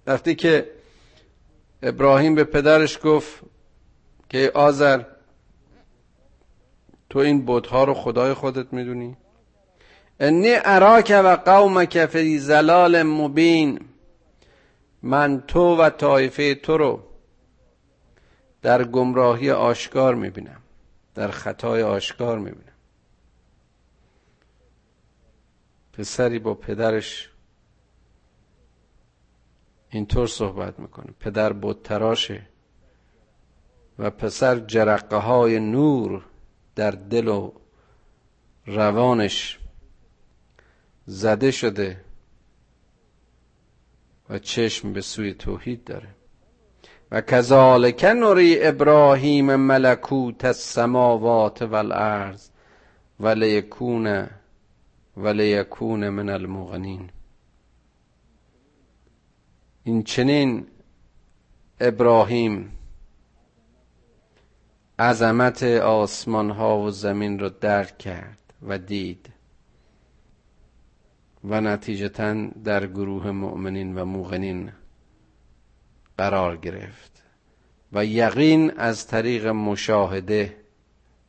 وقتی 0.06 0.34
که 0.34 0.70
ابراهیم 1.82 2.34
به 2.34 2.44
پدرش 2.44 2.98
گفت 3.04 3.40
که 4.28 4.50
آذر 4.54 5.02
تو 7.10 7.18
این 7.18 7.44
بودها 7.44 7.84
رو 7.84 7.94
خدای 7.94 8.34
خودت 8.34 8.72
می‌دونی؟ 8.72 9.16
انی 10.20 10.54
اراک 10.64 11.12
و 11.24 11.36
قومک 11.36 12.06
فی 12.06 12.38
زلال 12.38 13.02
مبین 13.02 13.80
من 15.02 15.40
تو 15.40 15.76
و 15.76 15.90
طایفه 15.90 16.54
تو 16.54 16.76
رو 16.76 17.02
در 18.62 18.84
گمراهی 18.84 19.50
آشکار 19.50 20.14
می‌بینم. 20.14 20.62
در 21.16 21.31
خطای 21.31 21.83
آشکار 21.83 22.38
می‌بینم 22.38 22.72
پسری 25.92 26.38
با 26.38 26.55
پدرش 26.55 27.31
اینطور 29.90 30.26
صحبت 30.26 30.79
می‌کنه. 30.79 31.14
پدر 31.20 31.52
بود 31.52 31.83
تراشه 31.83 32.46
و 33.98 34.11
پسر 34.11 34.59
جرقه 34.59 35.16
های 35.16 35.61
نور 35.61 36.24
در 36.74 36.90
دل 36.90 37.29
و 37.29 37.52
روانش 38.66 39.59
زده 41.07 41.50
شده 41.50 42.05
و 44.29 44.38
چشم 44.38 44.92
به 44.92 45.00
سوی 45.00 45.35
توحید 45.35 45.85
داره. 45.85 46.15
و 47.10 47.20
کذالک 47.20 48.04
نوری 48.04 48.66
ابراهیم 48.66 49.56
ملکوت 49.56 50.44
السماوات 50.44 51.62
والارض 51.62 52.48
ولیکون 53.20 54.26
ولیکون 55.16 56.08
من 56.08 56.28
المغنین. 56.28 57.10
این 59.84 60.02
چنین 60.02 60.66
ابراهیم 61.80 62.72
عظمت 64.98 65.62
آسمان 65.62 66.50
ها 66.50 66.78
و 66.78 66.90
زمین 66.90 67.38
را 67.38 67.48
درک 67.48 67.98
کرد 67.98 68.38
و 68.62 68.78
دید 68.78 69.28
و 71.44 71.60
نتیجتا 71.60 72.34
در 72.64 72.86
گروه 72.86 73.30
مؤمنین 73.30 73.98
و 73.98 74.04
موقنین 74.04 74.72
قرار 76.18 76.57
گرفت 76.57 77.22
و 77.92 78.05
یقین 78.05 78.79
از 78.79 79.07
طریق 79.07 79.46
مشاهده 79.46 80.57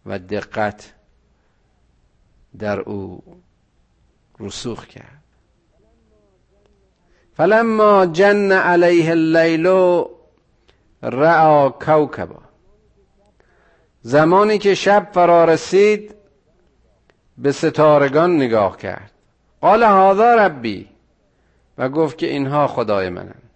و 0.06 0.20
دقت 0.20 0.94
در 2.60 2.80
او 2.80 3.24
رسوخ 4.40 4.86
کرد. 4.86 5.24
فلما 7.34 8.06
جن 8.06 8.52
علیه 8.52 9.10
اللیل 9.10 9.68
رعا 11.04 11.70
کوکبا. 11.70 12.42
زمانی 14.02 14.58
که 14.58 14.76
شب 14.76 15.10
فرا 15.14 15.46
رسید 15.46 16.16
به 17.38 17.52
ستارگان 17.52 18.36
نگاه 18.36 18.78
کرد. 18.78 19.12
قال 19.62 19.84
هذا 19.84 20.36
ربی. 20.36 20.90
و 21.78 21.90
گفت 21.90 22.18
که 22.18 22.28
اینها 22.28 22.68
خدای 22.68 23.10
منن. 23.10 23.47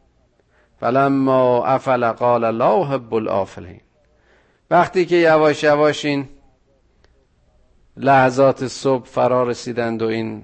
فلما 0.82 1.66
افل 1.66 2.12
قال 2.12 2.52
لا 2.56 2.76
احب 2.76 3.14
الافلین 3.14 3.82
وقتی 4.72 5.06
که 5.06 5.16
یواش 5.16 5.64
یواش 5.64 6.06
این 6.06 6.30
لحظات 7.98 8.68
صبح 8.68 9.06
فرا 9.06 9.44
رسیدند 9.44 10.02
و 10.02 10.06
این 10.06 10.44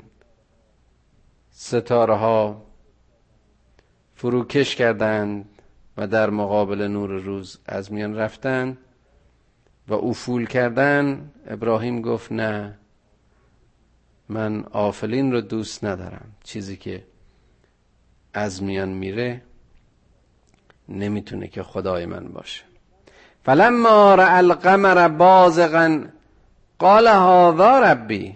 ستاره 1.52 2.16
ها 2.16 2.66
فروکش 4.16 4.76
کردند 4.76 5.50
و 5.98 6.08
در 6.08 6.30
مقابل 6.30 6.82
نور 6.82 7.10
روز 7.10 7.60
از 7.66 7.92
میان 7.92 8.16
رفتن 8.16 8.78
و 9.88 9.94
افول 9.94 10.46
کردن 10.46 11.32
ابراهیم 11.48 12.02
گفت 12.02 12.32
نه 12.32 12.80
من 14.30 14.64
آفلین 14.64 15.32
رو 15.32 15.42
دوست 15.42 15.84
ندارم. 15.84 16.32
چیزی 16.44 16.78
که 16.78 17.04
از 18.34 18.64
میان 18.64 18.90
میره 18.90 19.42
نمی‌تونه 20.90 21.48
که 21.48 21.64
خدای 21.64 22.06
من 22.06 22.28
باشه. 22.28 22.64
فلما 23.44 24.16
رأى 24.16 24.38
القمر 24.38 25.08
بازغا 25.08 26.04
قال 26.80 27.08
هذا 27.08 27.80
ربی. 27.80 28.36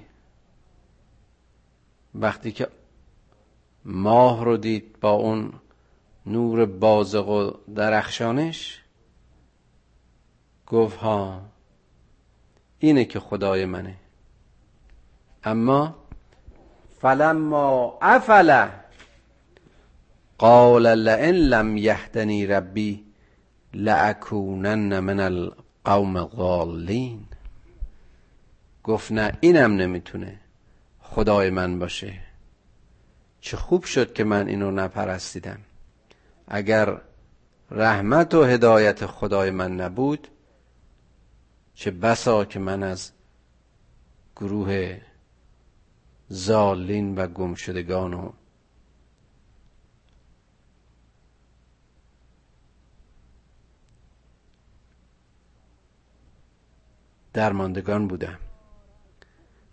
وقتی 2.15 2.51
که 2.51 2.67
ماه 3.85 4.45
رو 4.45 4.57
دید 4.57 4.99
با 4.99 5.11
اون 5.11 5.53
نور 6.25 6.65
بازغ 6.65 7.29
و 7.29 7.51
درخشانش 7.75 8.81
گفت 10.67 10.97
ها 10.97 11.41
اینه 12.79 13.05
که 13.05 13.19
خدای 13.19 13.65
منه. 13.65 13.95
اما 15.43 15.95
فلما 17.01 17.97
افل 18.01 18.67
قال 20.41 20.87
لئن 20.87 21.35
لم 21.35 21.77
یهدنی 21.77 22.47
ربی 22.47 23.03
لأکونن 23.73 24.99
من 24.99 25.19
القوم 25.19 26.17
الضالین. 26.17 27.25
گفت 28.83 29.11
نه 29.11 29.37
اینم 29.41 29.75
نمی‌تونه. 29.75 30.39
خدای 30.99 31.49
من 31.49 31.79
باشه. 31.79 32.13
چه 33.41 33.57
خوب 33.57 33.83
شد 33.83 34.13
که 34.13 34.23
من 34.23 34.47
اینو 34.47 34.71
نپرستیدم. 34.71 35.59
اگر 36.47 36.97
رحمت 37.71 38.33
و 38.33 38.43
هدایت 38.43 39.05
خدای 39.05 39.51
من 39.51 39.75
نبود 39.75 40.27
چه 41.73 41.91
بسا 41.91 42.45
که 42.45 42.59
من 42.59 42.83
از 42.83 43.11
گروه 44.35 44.97
زالین 46.27 47.15
و 47.15 47.27
گمشدگان 47.27 48.13
و 48.13 48.31
درماندگان 57.33 58.07
بودم. 58.07 58.37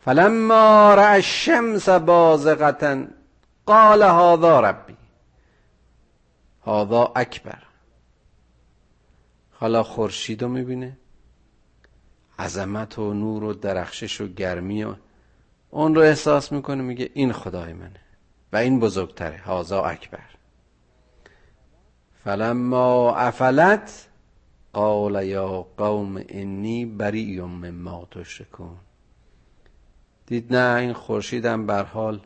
فلما 0.00 0.94
رأى 0.94 1.16
الشمس 1.16 1.88
بازغة 1.88 3.08
قال 3.66 4.02
هذا 4.02 4.60
ربی 4.60 4.96
هذا 6.66 7.12
اکبر. 7.16 7.62
حالا 9.52 9.82
خورشید 9.82 10.42
رو 10.42 10.48
می‌بینه؟ 10.48 10.98
عظمت 12.38 12.98
و 12.98 13.14
نور 13.14 13.44
و 13.44 13.52
درخشش 13.52 14.20
و 14.20 14.28
گرمی 14.28 14.84
و 14.84 14.94
اون 15.70 15.94
رو 15.94 16.00
احساس 16.00 16.52
می‌کنه. 16.52 16.82
میگه 16.82 17.10
این 17.14 17.32
خدای 17.32 17.72
منه 17.72 18.00
و 18.52 18.56
این 18.56 18.80
بزرگتره. 18.80 19.38
هازا 19.38 19.82
اکبر. 19.84 20.24
فلما 22.24 23.16
افلت 23.16 24.08
قال 24.78 25.26
یا 25.26 25.62
قوم 25.76 26.24
انی 26.28 26.86
بریء 26.86 27.44
مما 27.44 28.08
تشرکون. 28.10 28.76
دید 30.26 30.54
نه 30.54 30.80
این 30.80 30.92
خورشیدم 30.92 31.66
بر 31.66 31.84
حال 31.84 32.20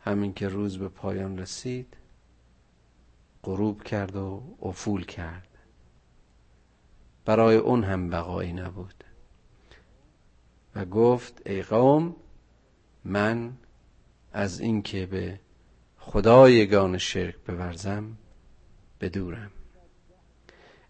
همین 0.00 0.32
که 0.34 0.48
روز 0.48 0.78
به 0.78 0.88
پایان 0.88 1.38
رسید 1.38 1.96
غروب 3.42 3.82
کرد 3.82 4.16
و 4.16 4.42
افول 4.62 5.04
کرد. 5.04 5.48
برای 7.24 7.56
اون 7.56 7.84
هم 7.84 8.10
بقایی 8.10 8.52
نبود. 8.52 9.04
و 10.74 10.84
گفت 10.84 11.42
ای 11.46 11.62
قوم 11.62 12.16
من 13.04 13.52
از 14.32 14.60
اینکه 14.60 15.06
به 15.06 15.40
خدای 15.98 16.54
یگان 16.54 16.98
شرک 16.98 17.36
بورزم 17.36 18.16
بدورم 19.00 19.50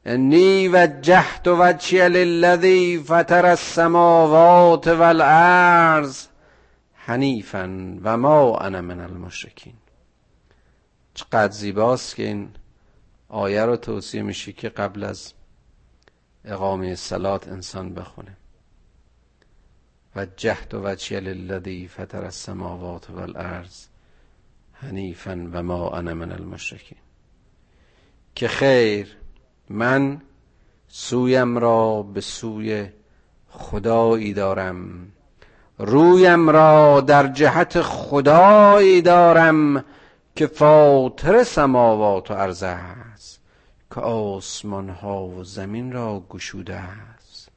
انی 0.09 0.69
وجهت 0.69 1.49
وجهی 1.49 2.09
للذی 2.09 2.99
فطر 2.99 3.47
السماوات 3.47 4.88
والارض 4.88 6.27
حنیفا 6.95 7.99
و 8.03 8.16
ما 8.16 8.59
انا 8.59 8.81
من 8.81 9.01
المشرکین 9.01 9.75
چقدر 11.14 11.53
زیباست 11.53 12.16
که 12.16 12.23
این 12.23 12.49
آیه 13.29 13.64
رو 13.64 13.77
توصیه 13.77 14.23
میشه 14.23 14.53
که 14.53 14.69
قبل 14.69 15.05
از 15.05 15.33
اقامه 16.45 16.95
سلات 16.95 17.49
انسان 17.49 17.95
بخونه. 17.95 18.37
و 20.16 20.27
جهد 20.37 20.75
و 20.75 20.97
للذی 21.11 21.88
فطر 21.88 22.25
السماوات 22.25 23.11
والارض 23.11 23.87
حنیفا 24.73 25.49
و 25.53 25.62
ما 25.62 25.90
انا 25.90 26.14
من 26.14 26.33
المشرکین 26.33 26.99
که 28.35 28.49
خیر 28.49 29.16
من 29.68 30.20
سویم 30.88 31.59
را 31.59 32.02
به 32.02 32.20
سوی 32.20 32.88
خدایی 33.48 34.35
دارم. 34.35 35.12
رویم 35.79 36.50
را 36.50 37.00
در 37.00 37.26
جهت 37.26 37.83
خدایی 37.83 39.02
دارم 39.02 39.85
که 40.37 40.46
فاطر 40.46 41.44
سماوات 41.44 42.31
و 42.31 42.35
عرض 42.35 42.62
است 42.62 43.40
که 43.94 44.00
آسمان 44.00 44.88
ها 44.88 45.24
و 45.26 45.44
زمین 45.44 45.92
را 45.92 46.24
گشوده 46.29 46.74
است. 46.76 47.48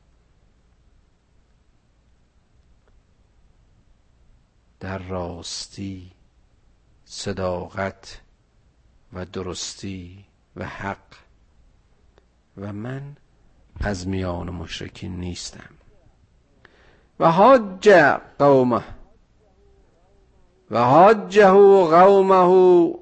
در 4.80 4.98
راستی 4.98 6.12
صداقت 7.06 8.22
و 9.14 9.26
درستی 9.26 10.26
و 10.56 10.66
حق 10.66 10.98
و 12.62 12.74
من 12.74 13.16
از 13.82 14.08
میان 14.08 14.50
مشرکین 14.50 15.20
نیستم. 15.20 15.70
و 17.20 17.32
حاج 17.32 17.90
قومه 18.40 18.84
و 20.72 20.84
حاجه 20.86 21.50
قومه 21.90 22.94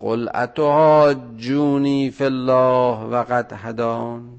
قل 0.00 0.28
اتحاجونی 0.34 2.10
فی 2.10 2.24
الله 2.24 2.98
و 2.98 3.24
قد 3.24 3.52
هدان. 3.52 4.38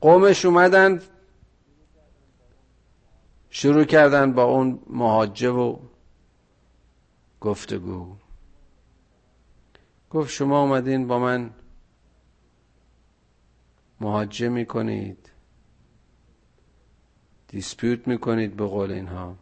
قومش 0.00 0.44
اومدن 0.44 1.00
شروع 3.50 3.84
کردن 3.84 4.32
با 4.32 4.42
اون 4.42 4.78
مهاجه 4.86 5.50
و 5.50 5.76
گفتگو. 7.40 8.16
گفت 10.10 10.30
شما 10.30 10.62
اومدین 10.62 11.06
با 11.06 11.18
من 11.18 11.50
مهاجه 14.00 14.48
می‌کنید. 14.48 15.30
دیسپیوت 17.48 18.08
می‌کنید 18.08 18.56
به 18.56 18.66
قول 18.66 18.92
اینها. 18.92 19.36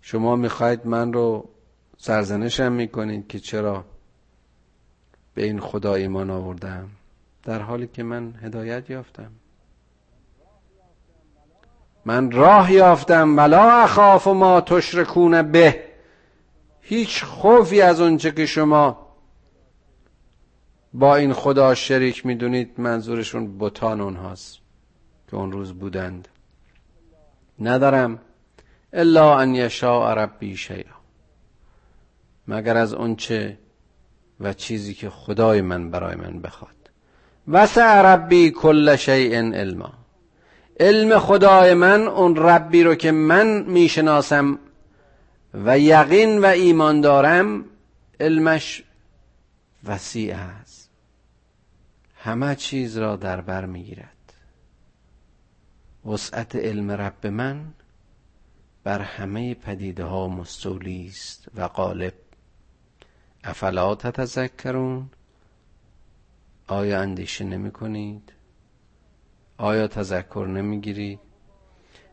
شما 0.00 0.36
می‌خواید 0.36 0.86
من 0.86 1.12
رو 1.12 1.48
سرزنشم 1.98 2.72
می‌کنید 2.72 3.28
که 3.28 3.38
چرا 3.38 3.84
به 5.34 5.44
این 5.44 5.60
خدا 5.60 5.94
ایمان 5.94 6.30
آوردم 6.30 6.88
در 7.42 7.62
حالی 7.62 7.86
که 7.86 8.02
من 8.02 8.34
هدایت 8.42 8.90
یافتم. 8.90 9.30
من 12.04 12.30
راه 12.30 12.72
یافتم 12.72 13.36
ولا 13.36 13.82
اخاف 13.82 14.26
ما 14.26 14.60
تشرکون 14.60 15.42
به. 15.42 15.84
هیچ 16.80 17.24
خوفی 17.24 17.80
از 17.80 18.00
اونچه 18.00 18.32
که 18.32 18.46
شما 18.46 19.07
با 20.92 21.16
این 21.16 21.32
خدا 21.32 21.74
شریک 21.74 22.26
می‌دونید 22.26 22.70
منظورشون 22.78 23.58
بتان 23.58 24.00
اونهاست 24.00 24.58
که 25.30 25.36
اون 25.36 25.52
روز 25.52 25.72
بودند. 25.72 26.28
ندارم 27.60 28.18
الا 28.92 29.38
ان 29.38 29.54
یشاء 29.54 30.14
ربی 30.14 30.56
شیئا. 30.56 30.98
مگر 32.48 32.76
از 32.76 32.94
اونچه 32.94 33.58
و 34.40 34.52
چیزی 34.52 34.94
که 34.94 35.10
خدای 35.10 35.60
من 35.60 35.90
برای 35.90 36.16
من 36.16 36.40
بخواد. 36.40 36.90
وسع 37.48 38.02
ربی 38.02 38.50
کل 38.50 38.96
شیء 38.96 39.52
علما. 39.52 39.92
علم 40.80 41.18
خدای 41.18 41.74
من 41.74 42.00
اون 42.08 42.36
ربی 42.36 42.82
رو 42.82 42.94
که 42.94 43.12
من 43.12 43.62
می‌شناسم 43.62 44.58
و 45.54 45.78
یقین 45.78 46.38
و 46.38 46.46
ایمان 46.46 47.00
دارم 47.00 47.64
علمش 48.20 48.82
وسیع 49.84 50.36
است. 50.36 50.67
همه 52.28 52.54
چیز 52.54 52.98
را 52.98 53.16
در 53.16 53.40
بر 53.40 53.66
می‌گیرد. 53.66 54.32
وسعت 56.06 56.56
علم 56.56 56.90
رب 56.90 57.26
من 57.26 57.64
بر 58.84 59.00
همه 59.00 59.54
پدیده 59.54 60.04
ها 60.04 60.28
مستولی 60.28 61.06
است 61.06 61.48
و 61.56 61.68
غالب. 61.68 62.12
افلا 63.44 63.94
تتذکرون؟ 63.94 65.10
آیا 66.66 67.00
اندیشه 67.00 67.44
نمی 67.44 67.70
کنید 67.70 68.32
آیا 69.58 69.88
تذکر 69.88 70.46
نمی 70.48 70.80
گیرید 70.80 71.20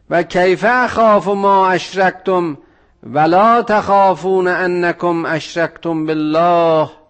و 0.10 0.24
کیف 0.24 0.66
اخاف 0.68 1.28
ما 1.28 1.70
اشرکتم؟ 1.70 2.58
ولا 3.04 3.62
تخافون 3.62 4.48
انکم 4.48 5.26
اشرکتم 5.26 6.06
بالله؟ 6.06 7.05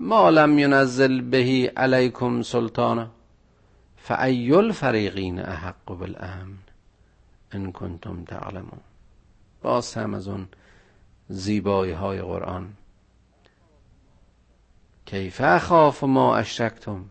ما 0.00 0.30
لم 0.30 0.58
ینزل 0.58 1.20
به 1.20 1.72
علیکم 1.76 2.42
سلطانا 2.42 3.10
فای 3.96 4.52
الفریقین 4.52 5.38
احق 5.38 5.84
بالامن 5.86 6.58
ان 7.52 7.72
کنتم 7.72 8.24
تعلمون. 8.24 8.80
باز 9.62 9.94
هم 9.94 10.14
از 10.14 10.28
اون 10.28 10.48
زیبایی 11.28 11.92
های 11.92 12.22
قرآن. 12.22 12.72
کیف 15.06 15.40
اخاف 15.40 16.04
ما 16.04 16.36
اشرکتم؟ 16.36 17.04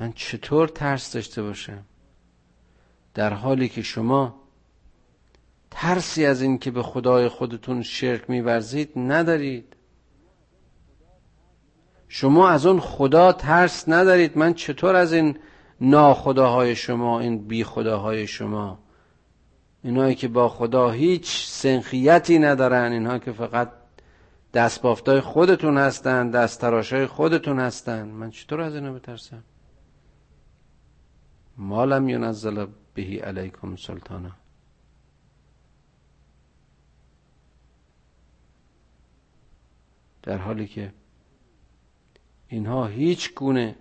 من 0.00 0.12
چطور 0.12 0.68
ترس 0.68 1.12
داشته 1.12 1.42
باشم؟ 1.42 1.82
در 3.14 3.34
حالی 3.34 3.68
که 3.68 3.82
شما 3.82 4.45
ترسی 5.78 6.26
از 6.26 6.42
این 6.42 6.58
که 6.58 6.70
به 6.70 6.82
خدای 6.82 7.28
خودتون 7.28 7.82
شرک 7.82 8.30
میورزید 8.30 8.92
ندارید. 8.96 9.76
شما 12.08 12.48
از 12.48 12.66
اون 12.66 12.80
خدا 12.80 13.32
ترس 13.32 13.88
ندارید. 13.88 14.38
من 14.38 14.54
چطور 14.54 14.96
از 14.96 15.12
این 15.12 15.38
ناخداهای 15.80 16.76
شما 16.76 17.20
این 17.20 17.48
بی 17.48 17.64
خداهای 17.64 18.26
شما؟ 18.26 18.78
اینهایی 19.82 20.14
که 20.14 20.28
با 20.28 20.48
خدا 20.48 20.90
هیچ 20.90 21.46
سنخیتی 21.46 22.38
ندارن 22.38 22.92
اینها 22.92 23.18
که 23.18 23.32
فقط 23.32 23.72
دست 24.54 24.82
بافتای 24.82 25.20
خودتون 25.20 25.78
هستن 25.78 26.30
دست 26.30 26.60
تراشای 26.60 27.06
خودتون 27.06 27.60
هستن. 27.60 28.08
من 28.08 28.30
چطور 28.30 28.60
از 28.60 28.74
اینا 28.74 28.92
بترسم؟ 28.92 29.44
مالم 31.56 32.08
ینزل 32.08 32.66
بهی 32.94 33.18
علیکم 33.18 33.76
سلطانه 33.76 34.32
در 40.26 40.38
حالی 40.38 40.66
که 40.66 40.92
اینها 42.48 42.86
هیچ 42.86 43.34
گونه 43.34 43.76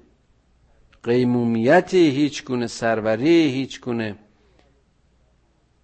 قیمومیتی 1.04 2.10
هیچ 2.10 2.46
گونه 2.46 2.68
سروری 2.68 3.52
هیچ 3.52 3.82
گونه 3.82 4.16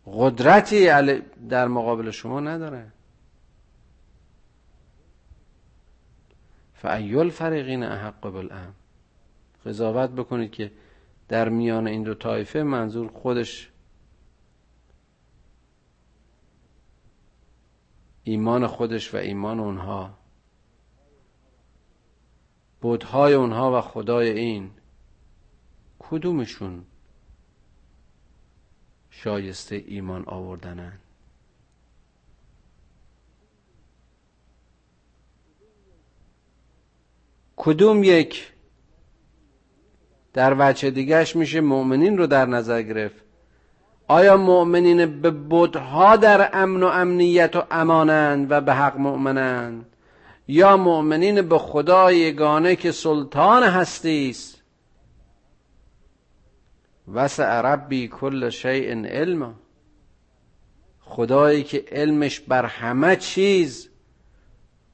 قدرتی 0.05 0.85
در 1.49 1.67
مقابل 1.67 2.11
شما 2.11 2.39
نداره. 2.39 2.91
فعیل 6.73 7.29
فرقین 7.29 7.83
احق 7.83 8.21
بالامن 8.21 8.73
قضاوت 9.65 10.09
بکنید 10.09 10.51
که 10.51 10.71
در 11.27 11.49
میان 11.49 11.87
این 11.87 12.03
دو 12.03 12.13
طایفه 12.13 12.63
منظور 12.63 13.07
خودش 13.07 13.69
ایمان 18.23 18.67
خودش 18.67 19.13
و 19.13 19.17
ایمان 19.17 19.59
اونها 19.59 20.20
بودهای 22.81 23.33
اونها 23.33 23.77
و 23.77 23.81
خدای 23.81 24.29
این 24.29 24.71
کدومشون 25.99 26.85
شایسته 29.09 29.83
ایمان 29.87 30.23
آوردنن؟ 30.27 30.93
کدوم 37.57 38.03
یک 38.03 38.51
در 40.33 40.55
وجه 40.59 40.91
دیگهش 40.91 41.35
میشه 41.35 41.61
مؤمنین 41.61 42.17
رو 42.17 42.27
در 42.27 42.45
نظر 42.45 42.81
گرفت؟ 42.81 43.23
آیا 44.07 44.37
مؤمنین 44.37 45.21
به 45.21 45.31
بدها 45.31 46.15
در 46.15 46.49
امن 46.53 46.83
و 46.83 46.85
امنیت 46.85 47.55
و 47.55 47.63
امانند 47.71 48.51
و 48.51 48.61
به 48.61 48.73
حق 48.73 48.97
مؤمنند؟ 48.97 49.90
یا 50.51 50.77
مؤمنین 50.77 51.41
به 51.41 51.57
خدا 51.57 52.11
یگانه 52.11 52.75
که 52.75 52.91
سلطان 52.91 53.63
هستی 53.63 54.29
است. 54.29 54.61
وسع 57.13 57.61
ربی 57.61 58.07
کل 58.07 58.49
شیء 58.49 59.05
علم 59.05 59.55
خدایی 60.99 61.63
که 61.63 61.85
علمش 61.91 62.39
بر 62.39 62.65
همه 62.65 63.15
چیز 63.15 63.89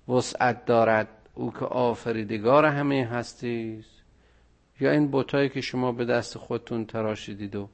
وسعت 0.07 0.65
دارد 0.65 1.07
او 1.33 1.51
که 1.51 1.65
آفریدگار 1.65 2.65
همه 2.65 3.05
هستی 3.05 3.77
است 3.79 4.03
یا 4.79 4.91
این 4.91 5.07
بوتایی 5.07 5.49
که 5.49 5.61
شما 5.61 5.91
به 5.91 6.05
دست 6.05 6.37
خودتون 6.37 6.85
تراشیدید 6.85 7.55
و 7.55 7.69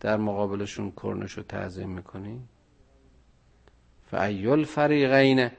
در 0.00 0.16
مقابلشون 0.16 0.92
کرنش 1.02 1.38
و 1.38 1.42
تعظیم 1.42 1.88
می‌کنید 1.90 2.40
فایل 4.10 4.64
فریقین. 4.64 5.50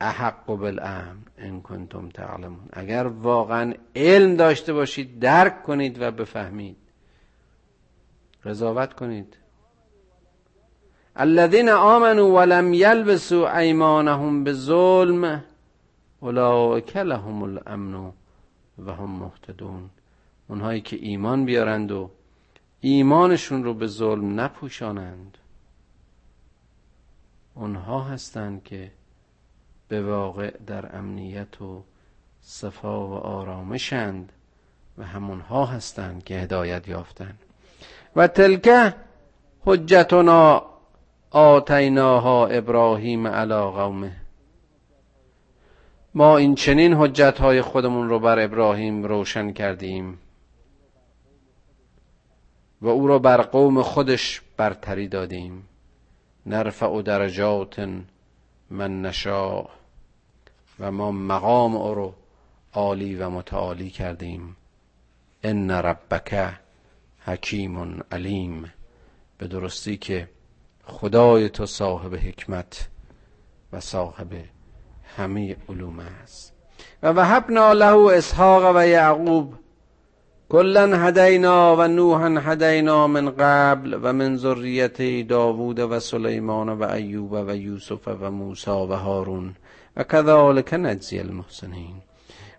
احق 0.00 0.46
بالامن 0.46 1.16
ان 1.38 1.60
کنتم 1.62 2.08
تعلمون. 2.08 2.68
اگر 2.72 3.06
واقعا 3.06 3.74
علم 3.96 4.36
داشته 4.36 4.72
باشید 4.72 5.18
درک 5.18 5.62
کنید 5.62 6.02
و 6.02 6.10
بفهمید. 6.10 6.76
قضاوت 8.44 8.94
کنید. 8.94 9.36
الذين 11.16 11.68
آمنوا 11.68 12.40
ولم 12.40 12.74
يلبسوا 12.74 13.58
ایمانهم 13.58 14.44
بظلم 14.44 15.44
اولئک 16.20 16.96
لهم 16.96 17.42
الامن 17.42 18.12
و 18.78 18.92
هم 18.92 19.10
مهتدون. 19.10 19.90
اونهایی 20.48 20.80
که 20.80 20.96
ایمان 20.96 21.44
بیارند 21.44 21.92
و 21.92 22.10
ایمانشون 22.80 23.64
رو 23.64 23.74
به 23.74 23.86
ظلم 23.86 24.40
نپوشانند. 24.40 25.38
اونها 27.54 28.02
هستند 28.02 28.64
که 28.64 28.92
به 29.90 30.02
واقع 30.02 30.50
در 30.66 30.96
امنیت 30.96 31.62
و 31.62 31.82
صفا 32.40 33.06
و 33.06 33.12
آرامشند 33.12 34.32
و 34.98 35.04
همونها 35.04 35.66
هستند 35.66 36.24
که 36.24 36.34
هدایت 36.34 36.88
یافتند. 36.88 37.38
و 38.16 38.26
تلکه 38.26 38.94
حجتنا 39.64 40.62
آتیناها 41.30 42.46
ابراهیم 42.46 43.26
علی 43.26 43.54
قومه. 43.54 44.12
ما 46.14 46.36
این 46.36 46.54
چنین 46.54 46.94
حجت 46.94 47.40
های 47.40 47.62
خودمون 47.62 48.08
رو 48.08 48.18
بر 48.18 48.38
ابراهیم 48.38 49.04
روشن 49.04 49.52
کردیم 49.52 50.18
و 52.82 52.88
او 52.88 53.06
را 53.06 53.18
بر 53.18 53.42
قوم 53.42 53.82
خودش 53.82 54.42
برتری 54.56 55.08
دادیم. 55.08 55.68
نرفع 56.46 57.02
درجات 57.02 57.88
من 58.70 59.02
نشا 59.02 59.79
و 60.80 60.92
ما 60.92 61.12
مقام 61.12 61.76
او 61.76 61.94
رو 61.94 62.14
عالی 62.72 63.16
و 63.16 63.30
متعالی 63.30 63.90
کردیم. 63.90 64.56
ان 65.42 65.70
ربک 65.70 66.54
حکیم 67.24 68.02
علیم. 68.12 68.72
به 69.38 69.46
درستی 69.46 69.96
که 69.96 70.28
خدای 70.84 71.48
تو 71.48 71.66
صاحب 71.66 72.14
حکمت 72.14 72.88
و 73.72 73.80
صاحب 73.80 74.28
همه 75.16 75.56
علوم 75.68 76.00
است. 76.00 76.52
و 77.02 77.08
وهبنا 77.12 77.72
له 77.72 78.16
اسحاق 78.16 78.76
و 78.76 78.86
یعقوب. 78.86 79.54
کلا 80.48 80.96
هدینا 80.96 81.76
و 81.76 81.88
نوحا 81.88 82.28
هدینا 82.28 83.06
من 83.06 83.30
قبل 83.30 83.98
و 84.02 84.12
من 84.12 84.36
ذریت 84.36 85.28
داوود 85.28 85.78
و 85.78 86.00
سلیمان 86.00 86.68
و 86.68 86.82
ایوب 86.82 87.32
و 87.32 87.56
یوسف 87.56 88.08
و 88.08 88.30
موسی 88.30 88.70
و 88.70 88.96
هارون. 88.96 89.54
و 90.00 90.04
کذالک 90.04 90.74
نجزی 90.74 91.18
المحسنین. 91.18 91.94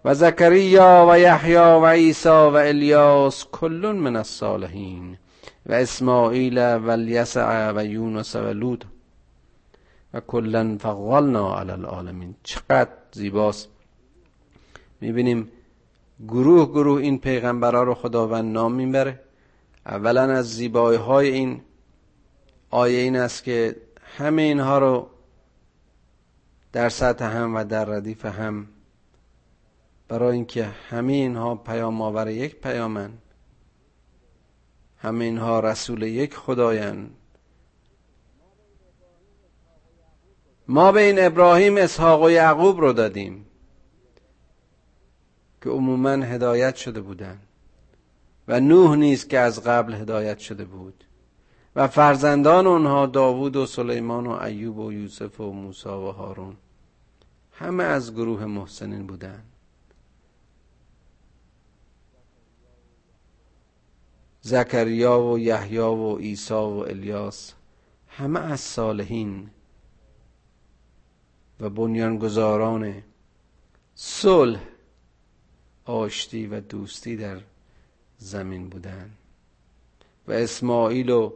و 0.06 0.14
زکریا 0.14 1.08
و 1.10 1.20
یحیی 1.20 1.56
و 1.56 1.86
عیسی 1.86 2.30
و 2.30 2.56
الیاس 2.56 3.46
کل 3.52 3.92
من 4.00 4.16
الصالحین 4.16 5.18
و 5.66 5.74
اسماعیل 5.74 6.58
و 6.58 6.90
الیسع 6.90 7.72
و 7.72 7.86
یونس 7.86 8.36
و 8.36 8.54
لوط. 8.54 8.84
و 10.14 10.20
کلا 10.20 10.78
فضلنا 10.82 11.60
علی 11.60 11.72
العالمین. 11.72 12.36
چقدر 12.44 12.90
زیباست. 13.12 13.70
می‌بینیم 15.02 15.52
گروه 16.28 16.66
گروه 16.66 17.02
این 17.02 17.20
پیغمبرها 17.20 17.84
رو 17.84 17.94
خداوند 17.94 18.54
نام 18.54 18.74
می‌بره. 18.74 19.20
اولا 19.86 20.22
از 20.22 20.56
زیبایی 20.56 20.98
های 21.00 21.30
این 21.30 21.62
آیه 22.70 23.00
این 23.00 23.16
است 23.16 23.44
که 23.44 23.76
همه 24.18 24.42
اینها 24.42 24.78
رو 24.80 25.08
در 26.74 26.90
سطح 26.90 27.26
هم 27.26 27.56
و 27.56 27.64
در 27.64 27.86
ردیف 27.86 28.26
هم. 28.26 28.68
برای 30.08 30.36
اینکه 30.36 30.66
همه 30.66 31.14
اینها 31.14 31.56
پیام 31.56 32.02
آور 32.02 32.30
یک 32.30 32.56
پیامن. 32.56 33.12
همه 34.98 35.26
اینها 35.26 35.60
رسول 35.60 36.02
یک 36.02 36.36
خدایند 36.36 37.16
ما 40.68 40.92
به 40.92 41.02
این 41.02 41.26
ابراهیم 41.26 41.78
اسحاق 41.78 42.24
و 42.24 42.30
یعقوب 42.30 42.80
رو 42.80 42.94
دادیم 42.94 43.46
که 45.64 45.70
عموما 45.70 46.10
هدایت 46.10 46.76
شده 46.76 47.02
بودند. 47.02 47.48
و 48.48 48.60
نوح 48.60 48.96
نیست 48.96 49.30
که 49.30 49.40
از 49.40 49.64
قبل 49.64 49.94
هدایت 49.94 50.40
شده 50.40 50.66
بود. 50.66 51.04
و 51.76 51.88
فرزندان 51.88 52.68
اونها 52.68 53.06
داوود 53.06 53.56
و 53.56 53.66
سلیمان 53.66 54.28
و 54.28 54.32
ایوب 54.32 54.78
و 54.78 54.94
یوسف 54.94 55.42
و 55.42 55.52
موسی 55.52 55.90
و 55.90 56.12
هارون. 56.12 56.58
همه 57.62 57.84
از 57.84 58.14
گروه 58.14 58.46
محسنین 58.46 59.08
بودند 59.08 59.52
زکریا 64.42 65.22
و 65.22 65.40
یحیی 65.40 65.78
و 65.78 66.16
عیسی 66.18 66.54
و 66.54 66.86
الیاس 66.88 67.54
همه 68.08 68.40
از 68.40 68.60
صالحین 68.60 69.50
و 71.60 71.70
بنیانگذاران 71.70 73.04
صلح 73.96 74.60
آشتی 75.86 76.48
و 76.48 76.60
دوستی 76.60 77.16
در 77.18 77.42
زمین 78.18 78.70
بودند 78.70 79.18
و 80.28 80.32
اسماعیل 80.32 81.10
و 81.10 81.34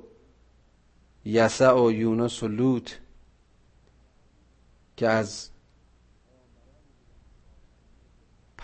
یسع 1.26 1.74
و 1.74 1.92
یونس 1.92 2.44
و 2.44 2.48
لوط 2.48 2.92
که 4.98 5.08
از 5.08 5.50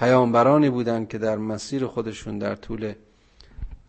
پیامبرانی 0.02 0.70
بودند 0.70 1.08
که 1.08 1.18
در 1.18 1.38
مسیر 1.38 1.88
خودشون 1.88 2.38
در 2.38 2.56
طول 2.56 2.94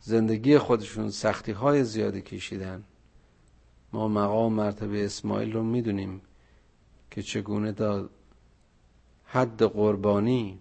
زندگی 0.01 0.59
خودشون 0.59 1.11
سختی 1.11 1.53
های 1.53 1.85
زیادی 1.85 2.23
کشیدن 2.23 2.85
ما 3.93 4.09
مقام 4.09 4.53
مرتبه 4.53 5.05
اسماعیل 5.05 5.53
رو 5.53 5.63
می‌دونیم 5.63 6.21
که 7.11 7.23
چگونه 7.23 7.73
تا 7.73 8.09
حد 9.25 9.63
قربانی 9.63 10.59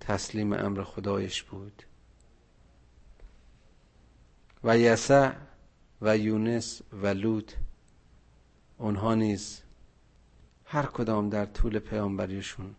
تسلیم 0.00 0.52
امر 0.52 0.82
خدایش 0.82 1.42
بود. 1.42 1.82
و 4.64 4.78
یسع 4.78 5.32
و 6.02 6.18
یونس 6.18 6.82
و 6.92 7.06
لوط 7.06 7.52
اونها 8.78 9.14
نیز 9.14 9.62
هر 10.64 10.86
کدام 10.86 11.28
در 11.28 11.46
طول 11.46 11.78
پیامبریشون 11.78 12.74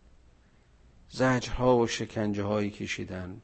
زجرها 1.16 1.78
و 1.78 1.88
شکنجه 1.88 2.44
هایی 2.44 2.70
کشیدن. 2.70 3.42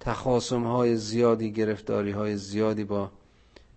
تخاصم 0.00 0.64
های 0.64 0.96
زیادی 0.96 1.52
گرفتاری 1.52 2.10
های 2.10 2.36
زیادی 2.36 2.84
با 2.84 3.12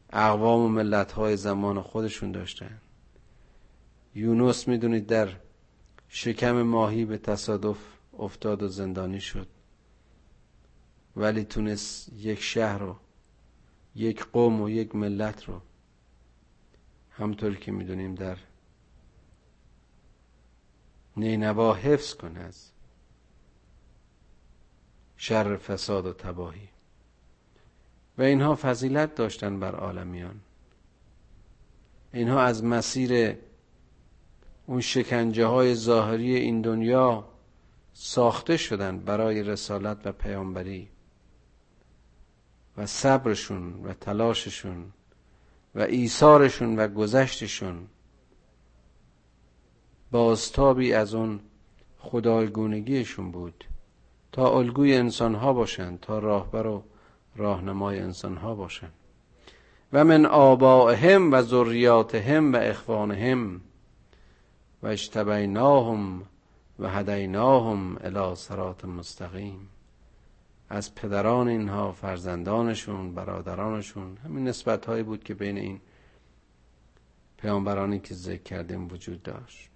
اقوام 0.10 0.60
و 0.60 0.68
ملت 0.68 1.12
های 1.12 1.38
زمان 1.38 1.82
خودشون 1.82 2.32
داشتن. 2.32 2.82
یونس 4.16 4.68
می‌دونید 4.68 5.08
در 5.08 5.30
شکم 6.10 6.62
ماهی 6.62 7.06
به 7.06 7.18
تصادف 7.18 7.78
افتاد 8.20 8.64
و 8.64 8.68
زندانی 8.68 9.20
شد. 9.20 9.48
ولی 11.16 11.44
تونست 11.44 12.14
یک 12.14 12.42
شهر 12.42 12.78
رو 12.78 12.96
یک 13.96 14.26
قوم 14.26 14.62
و 14.62 14.70
یک 14.70 14.96
ملت 14.96 15.44
رو 15.46 15.62
همطور 17.12 17.56
که 17.56 17.72
می‌دونیم 17.72 18.16
در 18.16 18.38
نینوا 21.18 21.74
حفظ 21.74 22.14
کنه 22.14 22.40
از 22.40 22.72
شر 25.18 25.58
فساد 25.58 26.06
و 26.06 26.14
تباهی. 26.14 26.70
و 28.18 28.22
اینها 28.22 28.56
فضیلت 28.56 29.16
داشتن 29.16 29.60
بر 29.60 29.76
عالمیان. 29.76 30.40
اینها 32.14 32.42
از 32.42 32.64
مسیر 32.64 33.38
اون 34.66 34.82
شکنجه 34.82 35.46
های 35.46 35.76
ظاهری 35.76 36.36
این 36.36 36.62
دنیا 36.62 37.28
ساخته 37.94 38.58
شدن 38.58 39.00
برای 39.00 39.44
رسالت 39.44 39.98
و 40.06 40.12
پیامبری 40.12 40.90
و 42.78 42.86
صبرشون 42.86 43.84
و 43.84 43.94
تلاششون 43.94 44.94
و 45.76 45.82
ایثارشون 45.82 46.80
و 46.80 46.88
گذشتشون. 46.88 47.88
بازتابی 50.12 50.94
از 50.94 51.14
اون 51.14 51.40
خدایگونگیشون 52.00 53.32
بود 53.32 53.66
تا 54.32 54.58
الگوی 54.58 54.96
انسانها 54.96 55.54
باشند 55.54 56.00
تا 56.00 56.20
راهبر 56.20 56.68
و 56.68 56.84
راهنمای 57.36 58.00
انسانها 58.00 58.56
باشند 58.56 58.94
و 59.94 60.04
من 60.04 60.26
آبائهم 60.26 61.34
و 61.34 61.42
ذریاتهم 61.42 62.54
و 62.54 62.56
اخوانهم 62.56 63.62
و 64.84 64.88
اجتبیناهم 64.88 66.24
و 66.80 66.90
هدیناهم 66.90 67.98
الی 68.04 68.36
صراط 68.36 68.86
مستقیم. 68.86 69.70
از 70.70 70.96
پدران 70.96 71.48
اینها 71.48 71.92
فرزندانشون 71.92 73.14
برادرانشون 73.16 74.18
همین 74.26 74.48
نسبت 74.48 74.86
هایی 74.86 75.04
بود 75.04 75.24
که 75.24 75.34
بین 75.34 75.58
این 75.58 75.82
پیامبرانی 77.38 78.00
که 78.00 78.14
ذکر 78.14 78.44
کردیم 78.44 78.88
وجود 78.88 79.24
داشت. 79.24 79.71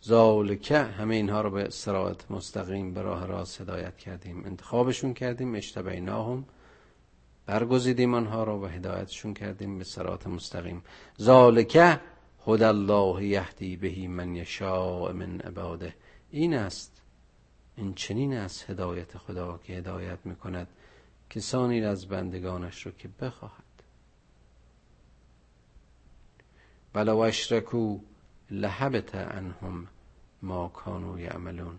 زالکه 0.00 0.78
همه 0.78 1.14
اینها 1.14 1.40
رو 1.40 1.50
به 1.50 1.70
صراط 1.70 2.30
مستقیم 2.30 2.94
به 2.94 3.02
راه 3.02 3.26
راست 3.26 3.60
هدایت 3.60 3.96
کردیم. 3.96 4.44
انتخابشون 4.44 5.14
کردیم 5.14 5.54
اشتبیناهم 5.54 6.44
برگزیدیم 7.46 8.14
آنها 8.14 8.44
رو 8.44 8.64
و 8.64 8.66
هدایتشون 8.66 9.34
کردیم 9.34 9.78
به 9.78 9.84
صراط 9.84 10.26
مستقیم. 10.26 10.82
ذالکه 11.20 12.00
هد 12.46 12.62
الله 12.62 13.24
یهدی 13.24 13.76
بهی 13.76 14.06
من 14.06 14.34
یشاء 14.34 15.12
من 15.12 15.40
عباده. 15.40 15.94
این 16.30 16.54
است 16.54 17.02
این 17.76 17.94
چنین 17.94 18.36
از 18.36 18.62
هدایت 18.62 19.18
خدا 19.18 19.60
که 19.64 19.72
هدایت 19.72 20.18
می‌کند 20.24 20.68
کسانی 21.30 21.84
از 21.84 22.06
بندگانش 22.06 22.86
رو 22.86 22.92
که 22.92 23.08
بخواهد. 23.20 23.64
ولو 26.94 27.16
اشرکو 27.16 27.98
لحبت 28.50 29.14
عنهم 29.14 29.86
ما 30.42 30.68
کانو 30.68 31.18
یعملون. 31.18 31.78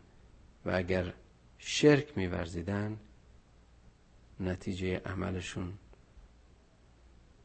و 0.66 0.72
اگر 0.76 1.14
شرک 1.58 2.18
میورزیدن 2.18 2.98
نتیجه 4.40 5.02
عملشون 5.06 5.74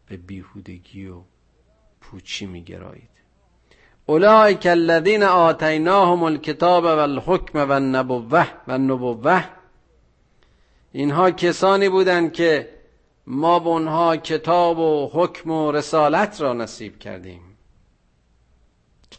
به 0.06 0.16
بیهودگی 0.16 1.06
و 1.06 1.20
پوچی 2.00 2.46
میگرایید. 2.46 3.14
اولئک 4.06 4.66
الذین 4.66 5.22
آتیناهم 5.22 6.22
الکتاب 6.22 6.84
والحکم 6.84 7.58
والنبوه 7.58 8.46
والنبوه 8.68 9.44
اینها 10.92 11.30
کسانی 11.30 11.88
بودند 11.88 12.32
که 12.32 12.68
ما 13.26 13.58
به 13.58 13.68
اونها 13.68 14.16
کتاب 14.16 14.78
و 14.78 15.10
حکم 15.12 15.50
و 15.50 15.72
رسالت 15.72 16.40
را 16.40 16.52
نصیب 16.52 16.98
کردیم. 16.98 17.53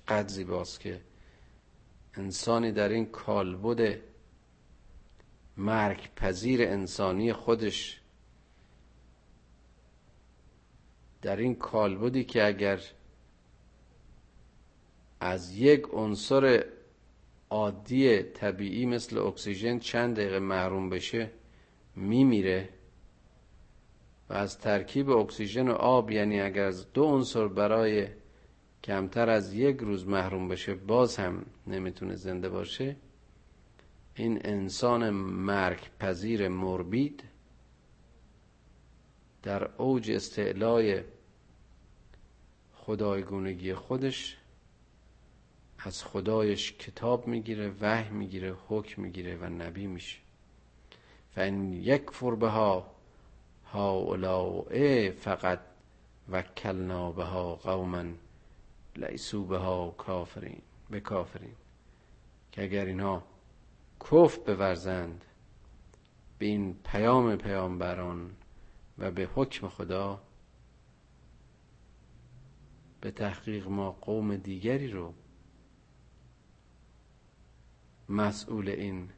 چقدر 0.06 0.28
زیباست 0.28 0.80
که 0.80 1.02
انسانی 2.14 2.72
در 2.72 2.90
این 2.90 3.06
کالبد 3.06 4.00
مرگ 5.58 6.14
پذیر 6.16 6.62
انسانی 6.62 7.34
خودش 7.34 8.02
در 11.22 11.36
این 11.36 11.56
کالبدی 11.56 12.24
که 12.24 12.46
اگر 12.46 12.82
از 15.20 15.56
یک 15.58 15.84
عنصر 15.94 16.66
عادی 17.50 18.24
طبیعی 18.24 18.86
مثل 18.86 19.18
اکسیژن 19.18 19.80
چند 19.80 20.16
دقیقه 20.16 20.40
محروم 20.40 20.90
بشه 20.90 21.32
میمیره 21.96 22.70
و 24.30 24.34
از 24.34 24.60
ترکیب 24.60 25.10
اکسیژن 25.10 25.68
و 25.68 25.72
آب 25.72 26.12
یعنی 26.12 26.42
اگر 26.42 26.64
از 26.64 26.94
دو 26.94 27.04
عنصر 27.04 27.48
برای 27.48 28.08
کمتر 28.86 29.30
از 29.30 29.54
یک 29.54 29.78
روز 29.78 30.08
محروم 30.08 30.48
بشه 30.48 30.74
باز 30.74 31.18
هم 31.18 31.46
نمی‌تونه 31.68 32.16
زنده 32.16 32.50
باشه. 32.50 32.96
این 34.16 34.42
انسان 34.46 35.10
مرگ 35.10 35.80
پذیر 36.00 36.48
مربید 36.48 37.24
در 39.44 39.70
اوج 39.78 40.12
استعلای 40.12 41.04
خدایگونگی 42.74 43.74
خودش 43.74 44.38
از 45.80 46.04
خدایش 46.04 46.74
کتاب 46.74 47.28
می‌گیره 47.28 47.74
وحی 47.82 48.10
می‌گیره 48.10 48.56
حکم 48.68 49.02
می‌گیره 49.02 49.36
و 49.36 49.46
نبی 49.46 49.88
میشه. 49.88 50.18
فان 51.36 51.74
یکفر 51.74 52.36
بها 52.36 52.92
هؤلاء 53.74 55.12
فقط 55.12 55.60
وکلنا 56.30 57.12
بها 57.12 57.56
قوما 57.56 58.04
لیسو 58.96 59.46
بها 59.46 59.90
کافرین 59.92 60.62
به 60.90 61.00
کافرین. 61.00 61.56
که 62.52 62.64
اگر 62.64 62.86
اینها 62.86 63.24
کفر 64.02 64.54
بورزند 64.56 65.26
به 66.38 66.46
این 66.46 66.74
پیام 66.84 67.36
پیامبران 67.36 68.36
و 68.98 69.12
به 69.12 69.30
حکم 69.36 69.68
خدا 69.68 70.22
به 73.02 73.12
تحقیق 73.12 73.68
ما 73.68 73.92
قوم 73.92 74.36
دیگری 74.36 74.92
رو 74.92 75.14
مسئول 78.10 78.70
این 78.70 79.10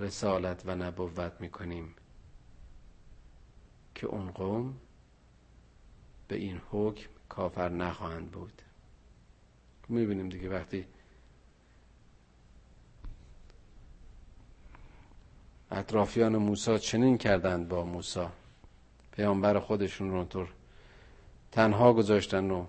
رسالت 0.00 0.62
و 0.66 0.74
نبوت 0.74 1.40
می‌کنیم 1.40 1.94
که 3.94 4.06
اون 4.06 4.30
قوم 4.30 4.76
به 6.28 6.36
این 6.36 6.60
حکم 6.70 7.10
کافر 7.28 7.68
نخواهند 7.68 8.30
بود. 8.30 8.62
می‌بینیم 9.88 10.28
دیگه 10.28 10.48
وقتی 10.48 10.86
اطرافیان 15.70 16.36
موسی 16.36 16.78
چنین 16.78 17.18
کردند 17.18 17.68
با 17.68 17.84
موسی. 17.84 18.26
پیامبر 19.12 19.58
خودشون 19.58 20.10
رو 20.10 20.24
طور 20.24 20.48
تنها 21.52 21.92
گذاشتن 21.92 22.50
و 22.50 22.66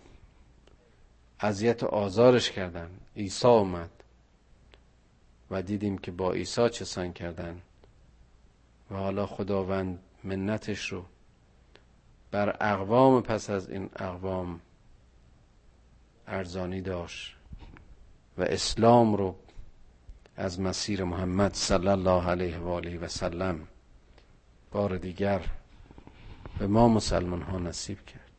اذیت 1.39 1.84
و 1.84 1.86
آزارش 1.86 2.51
کردن. 2.51 2.89
عیسی 3.15 3.47
اومد 3.47 3.89
و 5.51 5.61
دیدیم 5.61 5.97
که 5.97 6.11
با 6.11 6.32
عیسی 6.34 6.70
چه 6.70 6.86
سان 6.86 7.13
کردن 7.13 7.61
و 8.91 8.95
حالا 8.95 9.26
خداوند 9.26 9.99
منتش 10.24 10.88
رو 10.91 11.05
بر 12.32 12.57
اقوام 12.61 13.22
پس 13.22 13.49
از 13.49 13.70
این 13.70 13.89
اقوام 13.95 14.61
ارزانی 16.30 16.82
داشت 16.82 17.36
و 18.38 18.41
اسلام 18.41 19.15
رو 19.15 19.36
از 20.36 20.59
مسیر 20.59 21.03
محمد 21.03 21.53
صلی 21.53 21.88
الله 21.88 22.30
علیه 22.30 22.57
و 22.57 22.67
آله 22.67 22.97
و 22.97 23.07
سلم 23.07 23.67
بار 24.71 24.97
دیگر 24.97 25.41
به 26.59 26.67
ما 26.67 26.88
مسلمان 26.88 27.41
ها 27.41 27.59
نصیب 27.59 28.05
کرد. 28.05 28.30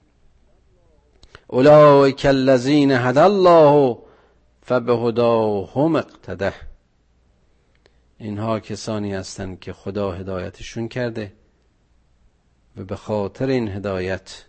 اولئک 1.46 2.26
الذین 2.26 2.90
هدى 2.90 3.20
الله 3.20 3.98
فبهداهم 4.62 5.96
اقتده. 5.96 6.54
اینها 8.18 8.60
کسانی 8.60 9.14
هستند 9.14 9.60
که 9.60 9.72
خدا 9.72 10.12
هدایتشون 10.12 10.88
کرده 10.88 11.32
و 12.76 12.84
به 12.84 12.96
خاطر 12.96 13.46
این 13.46 13.68
هدایت 13.68 14.44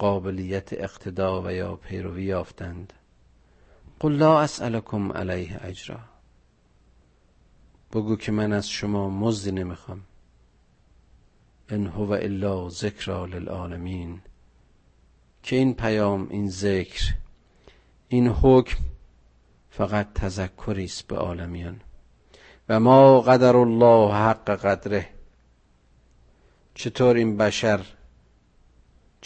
قابلیت 0.00 0.72
اقتدا 0.72 1.42
و 1.42 1.52
یا 1.52 1.76
پیروی 1.76 2.24
یافتند. 2.24 2.92
قل 4.00 4.12
لا 4.12 4.40
اسألكم 4.40 5.12
علیه 5.12 5.60
اجرا. 5.62 5.98
بگو 7.92 8.16
که 8.16 8.32
من 8.32 8.52
از 8.52 8.68
شما 8.68 9.10
مزدی 9.10 9.52
نمی‌خوام. 9.52 10.02
ان 11.68 11.86
هو 11.86 12.10
الا 12.12 12.68
ذکر 12.68 13.26
للعالمین. 13.26 14.20
که 15.42 15.56
این 15.56 15.74
پیام 15.74 16.28
این 16.30 16.50
ذکر 16.50 17.14
این 18.08 18.28
حکم 18.28 18.78
فقط 19.70 20.12
تذکری 20.14 20.84
است 20.84 21.06
به 21.06 21.16
عالمیان. 21.16 21.80
و 22.68 22.80
ما 22.80 23.20
قدر 23.20 23.56
الله 23.56 24.14
حق 24.14 24.50
قدره. 24.50 25.08
چطور 26.74 27.16
این 27.16 27.36
بشر 27.36 27.99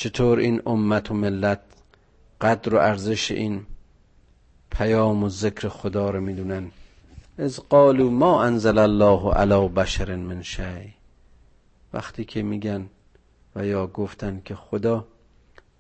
چطور 0.05 0.39
این 0.39 0.63
امت 0.67 1.11
و 1.11 1.15
ملت 1.15 1.61
قدر 2.41 2.75
و 2.75 2.79
ارزش 2.79 3.31
این 3.31 3.67
پیام 4.71 5.25
و 5.25 5.29
ذکر 5.29 5.69
خدا 5.69 6.11
رو 6.11 6.21
می‌دونن؟ 6.21 6.71
از 7.39 7.61
قالوا 7.69 8.11
ما 8.11 8.43
انزل 8.43 8.79
الله 8.79 9.33
علی 9.33 9.69
بشر 9.69 10.17
من 10.17 10.43
شی. 10.43 10.95
وقتی 11.93 12.25
که 12.25 12.43
میگن 12.43 12.87
و 13.57 13.67
یا 13.67 13.87
گفتن 13.87 14.43
که 14.45 14.55
خدا 14.55 15.07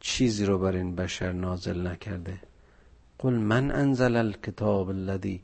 چیزی 0.01 0.47
رو 0.47 0.59
بر 0.59 0.72
این 0.72 0.95
بشر 0.95 1.33
نازل 1.33 1.87
نکرده. 1.87 2.41
قل 3.18 3.33
من 3.33 3.70
انزل 3.70 4.16
الكتاب 4.16 4.89
الذي 4.89 5.41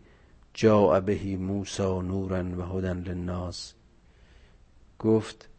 جاء 0.54 1.00
به 1.00 1.36
موسی 1.36 1.82
نورا 1.82 2.44
و 2.58 2.62
هدى 2.62 3.10
للناس. 3.10 3.74
گفت 4.98 5.49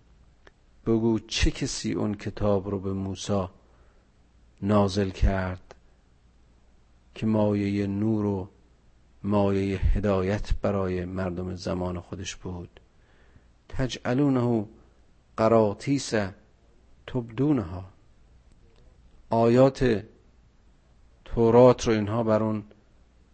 بگو 0.86 1.20
چه 1.20 1.52
کسی 1.52 1.94
اون 1.94 2.14
کتاب 2.16 2.70
رو 2.70 2.80
به 2.80 2.94
موسی 2.94 3.48
نازل 4.62 5.10
کرد 5.10 5.76
که 7.16 7.26
مایه 7.26 7.88
نور 7.88 8.26
و 8.26 8.50
مایه 9.24 9.78
هدایت 9.78 10.54
برای 10.62 11.06
مردم 11.06 11.56
زمان 11.56 12.00
خودش 12.00 12.36
بود؟ 12.36 12.80
تجعلونه 13.70 14.66
قراتیس 15.38 16.14
تبدونها. 17.08 17.86
آیات 19.30 20.06
تورات 21.26 21.88
رو 21.88 21.94
اینها 21.94 22.24
بر 22.24 22.44
اون 22.44 22.64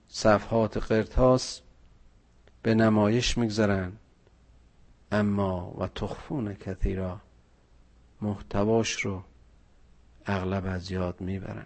صفحات 0.07 0.77
قرتاس 0.77 1.61
به 2.61 2.75
نمایش 2.75 3.37
می‌گذارن. 3.37 3.91
اما 5.11 5.75
و 5.77 5.87
تخفون 5.87 6.53
کثیرا. 6.53 7.21
محتواش 8.21 8.91
رو 8.91 9.23
اغلب 10.25 10.65
از 10.65 10.91
یاد 10.91 11.21
می‌برن. 11.21 11.65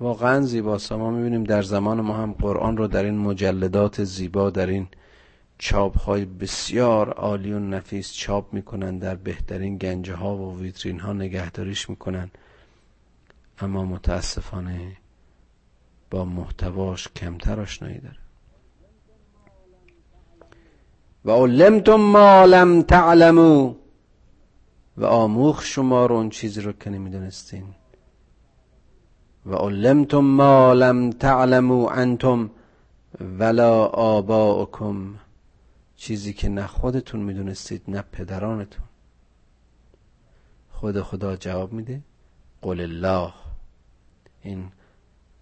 واقعا 0.00 0.40
زیباست. 0.40 0.92
ما 0.92 1.10
می‌بینیم 1.10 1.44
در 1.44 1.62
زمان 1.62 2.00
ما 2.00 2.16
هم 2.16 2.32
قرآن 2.32 2.76
رو 2.76 2.86
در 2.86 3.04
این 3.04 3.18
مجلدات 3.18 4.04
زیبا 4.04 4.50
در 4.50 4.66
این 4.66 4.88
چاپ 5.58 5.98
های 5.98 6.24
بسیار 6.24 7.12
عالی 7.12 7.52
و 7.52 7.58
نفیس 7.58 8.12
چاپ 8.12 8.52
می‌کنن 8.52 8.98
در 8.98 9.14
بهترین 9.14 9.76
گنجه 9.76 10.14
ها 10.14 10.36
و 10.36 10.58
ویترین 10.60 11.00
ها 11.00 11.12
نگهداریش 11.12 11.90
می‌کنن. 11.90 12.30
اما 13.60 13.84
متاسفانه 13.84 14.96
با 16.10 16.24
محتواش 16.24 17.08
کمتر 17.08 17.60
آشنایی 17.60 17.98
داره. 17.98 18.18
و 21.24 21.30
علمتم 21.30 21.94
ما 21.94 22.44
لم 22.44 22.82
تعلمو. 22.82 23.74
و 24.98 25.04
آموخ 25.04 25.62
شما 25.62 26.06
رو 26.06 26.14
اون 26.14 26.30
چیزی 26.30 26.60
رو 26.60 26.72
که 26.72 26.90
نمی‌دونستین. 26.90 27.64
و 29.46 29.54
علمتم 29.54 30.18
ما 30.18 30.72
لم 30.72 31.10
تعلمو 31.10 31.88
انتم 31.92 32.50
ولا 33.20 33.84
آباؤکم. 33.84 35.14
چیزی 35.96 36.32
که 36.32 36.48
نه 36.48 36.66
خودتون 36.66 37.20
می‌دونستید 37.20 37.82
نه 37.88 38.02
پدرانتون. 38.12 38.84
خود 40.70 41.00
خدا 41.02 41.36
جواب 41.36 41.72
میده. 41.72 42.00
قل 42.62 42.80
الله. 42.80 43.32
این 44.42 44.72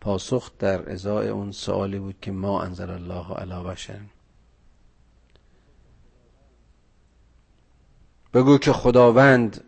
پاسخ 0.00 0.50
در 0.58 0.92
ازای 0.92 1.28
اون 1.28 1.52
سوالی 1.52 1.98
بود 1.98 2.16
که 2.22 2.32
ما 2.32 2.62
انزل 2.62 2.90
الله 2.90 3.34
علی 3.34 3.64
بشر. 3.64 4.00
بگو 8.36 8.58
که 8.58 8.72
خداوند 8.72 9.64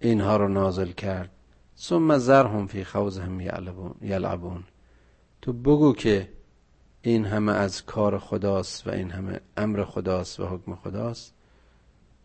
اینها 0.00 0.36
رو 0.36 0.48
نازل 0.48 0.90
کرد. 0.90 1.30
ثم 1.78 2.18
زرهم 2.18 2.66
فی 2.66 2.84
خوزهم 2.84 3.40
یلعبون. 4.00 4.64
تو 5.42 5.52
بگو 5.52 5.92
که 5.92 6.28
این 7.02 7.24
همه 7.24 7.52
از 7.52 7.84
کار 7.84 8.18
خداست 8.18 8.86
و 8.86 8.90
این 8.90 9.10
همه 9.10 9.40
امر 9.56 9.84
خداست 9.84 10.40
و 10.40 10.46
حکم 10.46 10.74
خداست. 10.74 11.34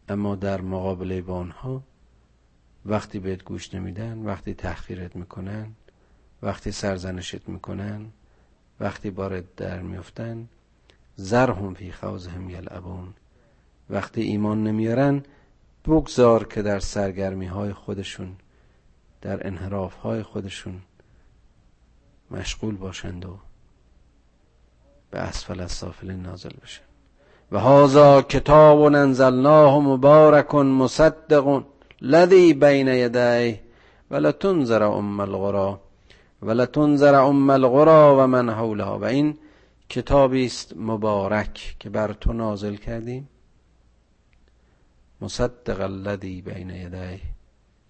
اما 0.10 0.36
در 0.36 0.62
مقابله 0.62 1.22
با 1.22 1.36
آنها 1.36 1.84
وقتی 2.86 3.20
بهت 3.20 3.44
گوش 3.44 3.74
نمیدن 3.74 4.20
وقتی 4.20 4.54
تحقیرت 4.54 5.16
می‌کنن 5.16 5.76
وقتی 6.42 6.72
سرزنشت 6.72 7.50
می‌کنن 7.50 8.12
وقتی 8.80 9.12
بارد 9.12 9.56
در 9.56 9.82
میفتن 9.82 10.50
زرهم 11.16 11.74
فی 11.74 11.92
خوزهم 11.92 12.50
یلعبون. 12.50 13.14
وقتی 13.92 14.22
ایمان 14.22 14.64
نمیارن 14.64 15.24
بگذار 15.86 16.44
که 16.44 16.62
در 16.62 16.80
سرگرمی 16.80 17.46
های 17.46 17.74
خودشون 17.74 18.36
در 19.22 19.48
انحراف 19.48 19.96
های 19.96 20.24
خودشون 20.24 20.82
مشغول 22.32 22.76
باشند 22.76 23.26
و 23.26 23.38
به 25.12 25.20
اسفل 25.20 25.60
از 25.60 25.72
سافلین 25.72 26.22
نازل 26.22 26.52
بشن. 26.64 26.82
و 27.52 27.60
هازا 27.60 28.22
کتاب 28.22 28.82
انزلناه 28.82 29.80
مبارک 29.80 30.56
مصدق 30.56 31.64
لذی 32.02 32.54
بین 32.54 32.88
یدیه 32.88 33.60
ولتنذر 34.12 34.84
ام 34.84 35.20
القرى 35.20 35.78
ولتنذر 36.42 37.16
ام 37.16 37.50
القرى 37.50 38.16
و 38.24 38.28
من 38.28 38.50
حولها. 38.50 39.00
و 39.00 39.04
این 39.04 39.38
کتابی 39.90 40.46
است 40.46 40.74
مبارک 40.78 41.76
که 41.80 41.90
بر 41.90 42.14
تو 42.14 42.34
نازل 42.34 42.76
کردیم. 42.76 43.28
مصدق 45.22 45.82
الذی 45.82 46.42
بین 46.42 46.70
یدیه 46.70 47.22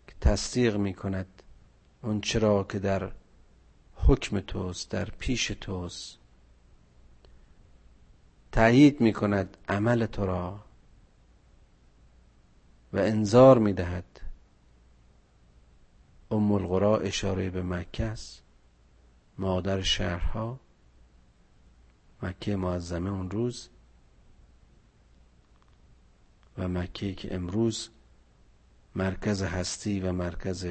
که 0.07 0.15
تصدیق 0.21 0.75
می 0.75 0.93
کند 0.93 1.43
اون 2.01 2.21
چرا 2.21 2.63
که 2.63 2.79
در 2.79 3.11
حکم 3.95 4.39
توست 4.39 4.91
در 4.91 5.05
پیش 5.05 5.47
توست. 5.47 6.17
تایید 8.51 9.01
می 9.01 9.13
کند 9.13 9.57
عمل 9.69 10.05
تو 10.05 10.25
را 10.25 10.59
و 12.93 12.97
انذار 12.97 13.57
می 13.57 13.73
دهد 13.73 14.21
ام 16.32 16.51
القرا 16.51 16.97
اشاره 16.97 17.49
به 17.49 17.61
مکه 17.61 18.03
است 18.03 18.43
مادر 19.38 19.82
شهرها. 19.82 20.59
مکه 22.23 22.55
معظمه 22.55 23.09
اون 23.09 23.32
روز. 23.32 23.69
و 26.58 26.68
مکه 26.68 27.14
که 27.14 27.36
امروز 27.36 27.89
مرکز 28.95 29.43
هستی 29.43 29.99
و 29.99 30.12
مرکز 30.12 30.68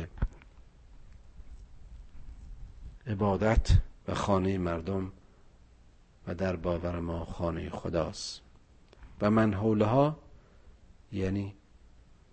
عبادت 3.06 3.70
و 4.08 4.14
خانه 4.14 4.58
مردم 4.58 5.12
و 6.26 6.34
در 6.34 6.56
باور 6.56 7.00
ما 7.00 7.24
خانه 7.24 7.70
خداست. 7.70 8.40
و 9.20 9.30
من 9.30 9.54
حولها 9.54 10.18
یعنی 11.12 11.54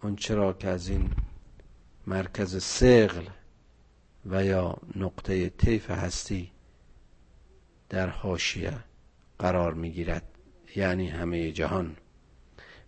اون 0.04 0.16
چرا 0.16 0.54
که 0.54 0.68
از 0.68 0.88
این 0.88 1.12
مرکز 2.08 2.64
سقل 2.64 3.26
و 4.26 4.46
یا 4.46 4.78
نقطه 4.96 5.50
طیف 5.50 5.90
هستی 5.92 6.52
در 7.90 8.10
حاشیه 8.10 8.78
قرار 9.40 9.74
می‌گیرد 9.74 10.24
یعنی 10.76 11.08
همه 11.08 11.52
جهان. 11.52 11.96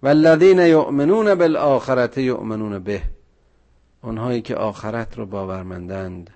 والذین 0.03 0.59
یؤمنون 0.59 1.35
بالآخرت 1.35 2.17
یؤمنون 2.17 2.79
به. 2.79 3.01
اونهایی 4.01 4.41
که 4.41 4.55
آخرت 4.55 5.17
رو 5.17 5.25
باورمندند. 5.25 6.29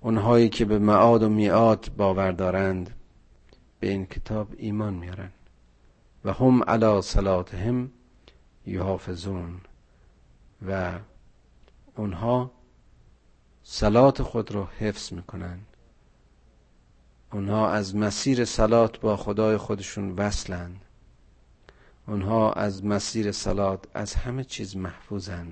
اونهایی 0.00 0.48
که 0.48 0.64
به 0.64 0.78
معاد 0.78 1.22
و 1.22 1.28
میعاد 1.28 1.90
باور 1.96 2.32
دارند. 2.32 2.94
به 3.80 3.88
این 3.88 4.06
کتاب 4.06 4.48
ایمان 4.56 4.94
میارن. 4.94 5.30
و 6.24 6.32
هم 6.32 6.62
علی 6.62 7.02
صلاتهم 7.02 7.90
یحافظون. 8.66 9.60
و 10.68 10.92
اونها 11.96 12.50
سلات 13.62 14.22
خود 14.22 14.52
رو 14.52 14.64
حفظ 14.64 15.12
می‌کنن. 15.12 15.58
اونها 17.32 17.70
از 17.70 17.96
مسیر 17.96 18.44
سلات 18.44 19.00
با 19.00 19.16
خدای 19.16 19.56
خودشون 19.56 20.10
وصلند. 20.10 20.84
اونها 22.08 22.52
از 22.52 22.84
مسیر 22.84 23.32
سلات 23.32 23.84
از 23.94 24.14
همه 24.14 24.44
چیز 24.44 24.76
محفوظن. 24.76 25.46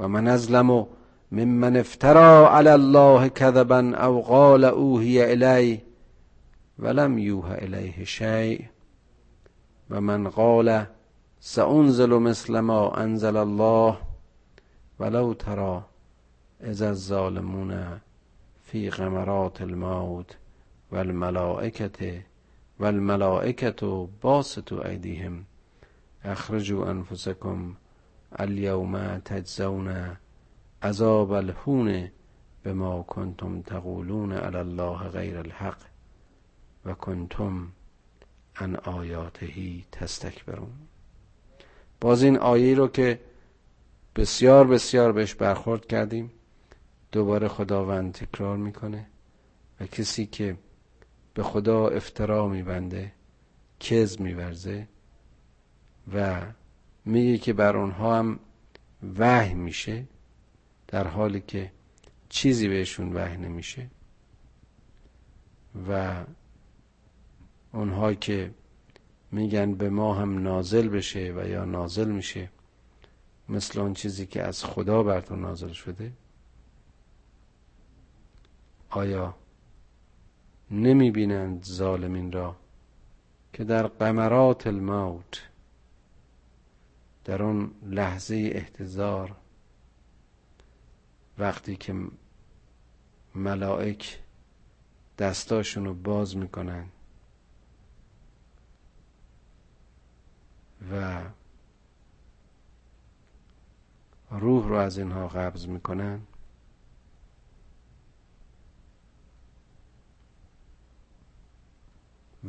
و 0.00 0.08
من 0.08 0.28
ازلم 0.28 0.86
ممن 1.32 1.76
افترا 1.76 2.50
علی 2.50 2.68
الله 2.68 3.28
کذبا 3.28 3.78
او 3.78 4.22
قال 4.22 4.64
اوهی 4.64 5.22
الی 5.22 5.82
ولم 6.78 7.18
یوه 7.18 7.56
الیه 7.62 8.04
شیء 8.04 8.64
و 9.90 10.00
من 10.00 10.28
قال 10.28 10.84
سأنزل 11.40 12.12
مثل 12.12 12.60
ما 12.60 12.90
انزل 12.90 13.36
الله 13.36 13.98
ولو 15.00 15.34
ترى 15.34 15.82
اذا 16.60 16.88
الظالمون 16.88 18.00
فی 18.62 18.90
غمرات 18.90 19.62
الموت 19.62 20.36
والملائکه 22.82 23.66
والملائکت 23.66 24.10
باسطوا 24.20 24.82
ایدیهم 24.84 25.44
اخرجوا 26.24 26.86
انفسکم 26.86 27.76
اليوم 28.38 29.18
تجزون 29.18 30.16
عذاب 30.82 31.32
الهون 31.32 32.10
بما 32.64 33.02
کنتم 33.02 33.62
تقولون 33.62 34.32
علی 34.32 34.56
الله 34.56 35.08
غیر 35.08 35.38
الحق 35.38 35.78
و 36.84 36.94
کنتم 36.94 37.68
عن 38.56 38.76
آیاتهی 38.76 39.84
تستکبرون. 39.92 40.72
باز 42.00 42.22
این 42.22 42.36
آیه 42.36 42.74
رو 42.74 42.88
که 42.88 43.20
بسیار 44.16 44.66
بسیار 44.66 45.12
بهش 45.12 45.34
برخورد 45.34 45.86
کردیم 45.86 46.30
دوباره 47.12 47.48
خداوند 47.48 48.12
تکرار 48.12 48.56
می‌کنه 48.56 49.06
و 49.80 49.86
کسی 49.86 50.26
که 50.26 50.56
به 51.34 51.42
خدا 51.42 51.88
افترا 51.88 52.48
میبنده 52.48 53.12
کز 53.80 54.20
میورزه 54.20 54.88
و 56.14 56.42
میگه 57.04 57.38
که 57.38 57.52
بر 57.52 57.76
اونها 57.76 58.18
هم 58.18 58.38
وحی 59.18 59.54
میشه 59.54 60.04
در 60.88 61.06
حالی 61.08 61.40
که 61.40 61.72
چیزی 62.28 62.68
بهشون 62.68 63.12
وحی 63.12 63.36
نمیشه 63.36 63.90
و 65.88 66.24
اونها 67.72 68.14
که 68.14 68.54
میگن 69.30 69.74
به 69.74 69.90
ما 69.90 70.14
هم 70.14 70.42
نازل 70.42 70.88
بشه 70.88 71.32
و 71.36 71.48
یا 71.48 71.64
نازل 71.64 72.08
میشه 72.08 72.50
مثل 73.48 73.80
اون 73.80 73.94
چیزی 73.94 74.26
که 74.26 74.42
از 74.42 74.64
خدا 74.64 75.02
بر 75.02 75.20
تو 75.20 75.36
نازل 75.36 75.72
شده 75.72 76.12
آیا 78.90 79.34
نمی 80.72 81.10
بینند 81.10 81.64
ظالمین 81.64 82.32
را 82.32 82.56
که 83.52 83.64
در 83.64 83.86
قمرات 83.86 84.66
الموت 84.66 85.42
در 87.24 87.42
اون 87.42 87.74
لحظه 87.82 88.50
احتضار 88.54 89.36
وقتی 91.38 91.76
که 91.76 91.94
ملائک 93.34 94.18
دستاشون 95.18 95.84
رو 95.84 95.94
باز 95.94 96.36
می‌کنن 96.36 96.84
و 100.92 101.22
روح 104.30 104.68
رو 104.68 104.74
از 104.74 104.98
اینها 104.98 105.28
قبض 105.28 105.66
می‌کنن. 105.66 106.20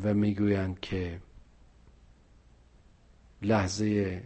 و 0.01 0.13
می‌گویند 0.13 0.79
که 0.79 1.21
لحظه 3.41 4.23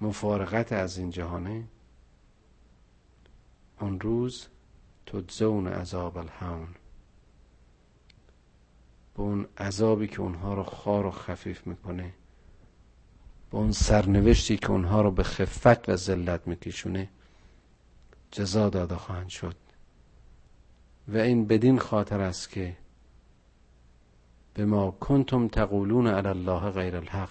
مفارقت 0.00 0.72
از 0.72 0.98
این 0.98 1.10
جهانه. 1.10 1.64
اون 3.80 4.00
روز 4.00 4.46
تجزون 5.06 5.68
عذاب 5.68 6.18
الهون. 6.18 6.68
به 9.14 9.20
اون 9.22 9.46
عذابی 9.58 10.08
که 10.08 10.20
اونها 10.20 10.54
رو 10.54 10.62
خار 10.62 11.06
و 11.06 11.10
خفیف 11.10 11.66
می‌کنه 11.66 12.12
به 13.50 13.58
اون 13.58 13.72
سرنوشتی 13.72 14.56
که 14.56 14.70
اونها 14.70 15.02
رو 15.02 15.10
به 15.10 15.22
خفت 15.22 15.88
و 15.88 15.96
ذلت 15.96 16.46
میکشونه 16.46 17.08
جزا 18.30 18.68
داده 18.68 18.96
خواهند 18.96 19.28
شد. 19.28 19.56
و 21.08 21.16
این 21.16 21.46
بدین 21.46 21.78
خاطر 21.78 22.20
است 22.20 22.50
که 22.50 22.76
به 24.54 24.64
ما 24.64 24.90
کنتم 24.90 25.48
تقولون 25.48 26.06
علی 26.06 26.28
الله 26.28 26.70
غیر 26.70 26.96
الحق. 26.96 27.30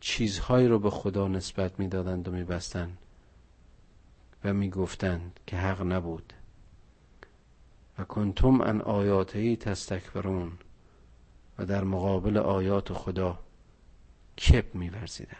چیزهایی 0.00 0.68
رو 0.68 0.78
به 0.78 0.90
خدا 0.90 1.28
نسبت 1.28 1.80
می‌دادند 1.80 2.28
و 2.28 2.30
میبستند 2.30 2.98
و 4.44 4.52
می‌گفتند 4.52 5.40
که 5.46 5.56
حق 5.56 5.82
نبود. 5.82 6.32
و 7.98 8.04
کنتم 8.04 8.60
ان 8.60 8.80
آیاتی 8.80 9.56
تستکبرون 9.56 10.52
و 11.58 11.66
در 11.66 11.84
مقابل 11.84 12.36
آیات 12.36 12.92
خدا 12.92 13.38
کپ 14.38 14.74
میورزیدن 14.74 15.36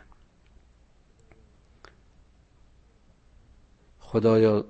خدایا 4.01 4.65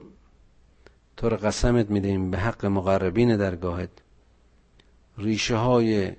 تو 1.17 1.29
قسمت 1.29 1.91
می‌دهیم 1.91 2.31
به 2.31 2.39
حق 2.39 2.67
مقربین 2.67 3.37
درگاهت. 3.37 3.91
ریشه 5.21 5.57
های 5.57 6.17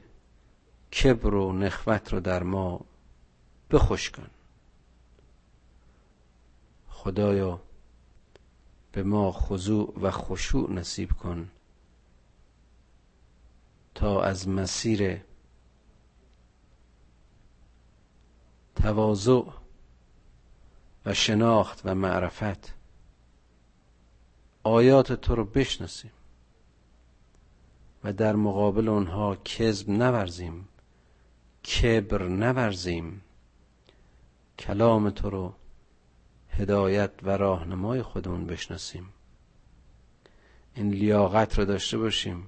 کبر 0.91 1.34
و 1.34 1.54
نخوت 1.54 2.14
رو 2.14 2.20
در 2.20 2.43
ما 2.43 2.86
بخوش 3.72 4.10
کن. 4.12 4.30
خدایا 6.89 7.62
به 8.91 9.04
ما 9.04 9.32
خضوع 9.32 9.99
و 10.02 10.12
خشوع 10.12 10.72
نصیب 10.72 11.12
کن 11.12 11.52
تا 13.95 14.24
از 14.24 14.47
مسیر 14.47 15.22
تواضع 18.76 19.43
و 21.06 21.14
شناخت 21.14 21.82
و 21.86 21.95
معرفت 21.95 22.74
آیات 24.64 25.14
تو 25.14 25.36
رو 25.36 25.45
بشناسیم. 25.45 26.12
و 28.04 28.14
در 28.14 28.36
مقابل 28.36 28.89
آنها 28.89 29.36
کذب 29.36 29.89
نورزیم 29.89 30.68
کبر 31.64 32.28
نورزیم. 32.28 33.22
کلام 34.60 35.10
تو 35.10 35.30
رو 35.30 35.54
هدایت 36.49 37.12
و 37.24 37.30
راهنمای 37.38 38.02
خودمون 38.02 38.45
بشناسیم. 38.45 39.10
این 40.76 40.89
لیاقت 40.89 41.60
رو 41.60 41.66
داشته 41.66 41.97
باشیم 41.97 42.47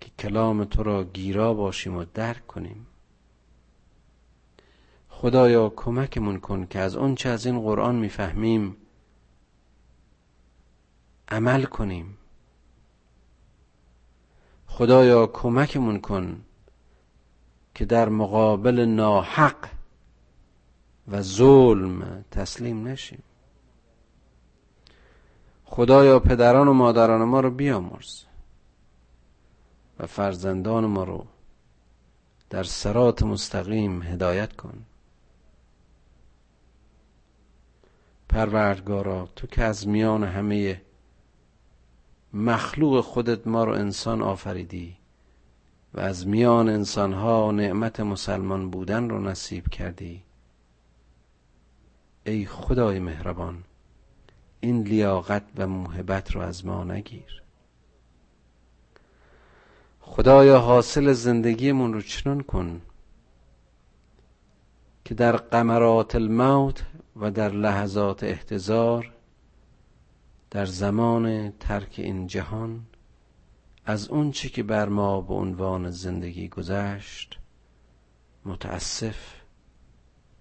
که 0.00 0.10
کلام 0.18 0.64
تو 0.64 0.82
را 0.82 1.04
گیرا 1.04 1.54
باشیم 1.54 1.96
و 1.96 2.04
درک 2.14 2.46
کنیم. 2.46 2.86
خدایا 5.08 5.68
کمکمون 5.68 6.40
کن 6.40 6.66
که 6.66 6.78
از 6.78 6.98
چه 7.16 7.28
از 7.28 7.46
این 7.46 7.60
قرآن 7.60 7.96
می‌فهمیم 7.96 8.76
عمل 11.28 11.64
کنیم. 11.64 12.16
خدایا 14.80 15.26
کمکمون 15.26 16.00
کن 16.00 16.40
که 17.74 17.84
در 17.84 18.08
مقابل 18.08 18.84
ناحق 18.84 19.56
و 21.08 21.22
ظلم 21.22 22.24
تسلیم 22.30 22.88
نشیم. 22.88 23.22
خدایا 25.64 26.20
پدران 26.20 26.68
و 26.68 26.72
مادران 26.72 27.22
ما 27.22 27.40
رو 27.40 27.50
بیامرز 27.50 28.24
و 29.98 30.06
فرزندان 30.06 30.84
ما 30.84 31.04
رو 31.04 31.26
در 32.50 32.62
سرات 32.64 33.22
مستقیم 33.22 34.02
هدایت 34.02 34.56
کن. 34.56 34.84
پروردگارا 38.28 39.28
تو 39.36 39.46
که 39.46 39.62
از 39.64 39.88
میان 39.88 40.24
همه 40.24 40.82
مخلوق 42.32 43.00
خودت 43.00 43.46
ما 43.46 43.64
رو 43.64 43.72
انسان 43.72 44.22
آفریدی 44.22 44.96
و 45.94 46.00
از 46.00 46.26
میان 46.26 46.68
انسانها 46.68 47.50
نعمت 47.50 48.00
مسلمان 48.00 48.70
بودن 48.70 49.08
رو 49.08 49.20
نصیب 49.20 49.68
کردی. 49.68 50.22
ای 52.24 52.46
خدای 52.46 52.98
مهربان 52.98 53.64
این 54.60 54.82
لیاقت 54.82 55.42
و 55.56 55.66
موهبت 55.66 56.32
رو 56.32 56.40
از 56.40 56.66
ما 56.66 56.84
نگیر. 56.84 57.42
خدایا 60.00 60.58
حاصل 60.58 61.12
زندگیمون 61.12 61.92
رو 61.92 62.02
چنان 62.02 62.40
کن 62.40 62.80
که 65.04 65.14
در 65.14 65.36
قمرات 65.36 66.14
الموت 66.14 66.84
و 67.16 67.30
در 67.30 67.48
لحظات 67.48 68.24
احتضار 68.24 69.12
در 70.50 70.64
زمان 70.66 71.50
ترک 71.50 71.94
این 71.98 72.26
جهان 72.26 72.86
از 73.86 74.08
اون 74.08 74.30
چی 74.30 74.48
که 74.48 74.62
بر 74.62 74.88
ما 74.88 75.20
به 75.20 75.34
عنوان 75.34 75.90
زندگی 75.90 76.48
گذشت 76.48 77.38
متاسف 78.44 79.34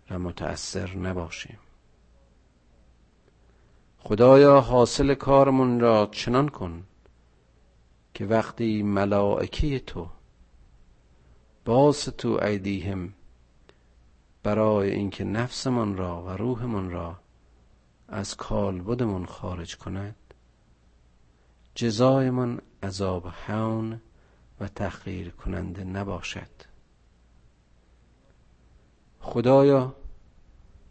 و 0.09 0.19
متأثر 0.19 0.97
نباشیم. 0.97 1.57
خدایا 3.99 4.61
حاصل 4.61 5.13
کارمون 5.13 5.79
را 5.79 6.09
چنان 6.11 6.49
کن 6.49 6.83
که 8.13 8.25
وقتی 8.25 8.83
ملائکه 8.83 9.79
تو 9.79 10.09
باس 11.65 12.03
تو 12.03 12.39
ایدیهم 12.43 13.13
برای 14.43 14.91
اینکه 14.91 15.23
نفسمان 15.23 15.97
را 15.97 16.23
و 16.23 16.29
روحمان 16.29 16.91
را 16.91 17.19
از 18.11 18.35
کالبدمان 18.35 19.25
خارج 19.25 19.77
کند. 19.77 20.15
جزایمان 21.75 22.61
عذاب 22.83 23.25
هون 23.47 24.01
و 24.59 24.67
تحقیر 24.67 25.29
کننده 25.29 25.83
نباشد. 25.83 26.49
خدایا 29.19 29.95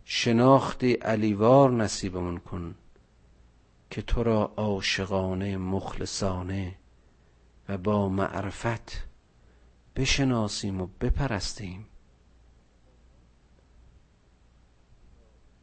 شناختی 0.05 0.93
علیوار 0.93 1.71
نصیبمون 1.71 2.39
کن 2.39 2.75
که 3.91 4.03
تو 4.03 4.23
را 4.23 4.53
عاشقانه 4.57 5.57
مخلصانه 5.57 6.75
و 7.69 7.79
با 7.79 8.09
معرفت 8.09 9.09
بشناسیم 9.97 10.81
و 10.81 10.87
بپرستیم. 11.01 11.87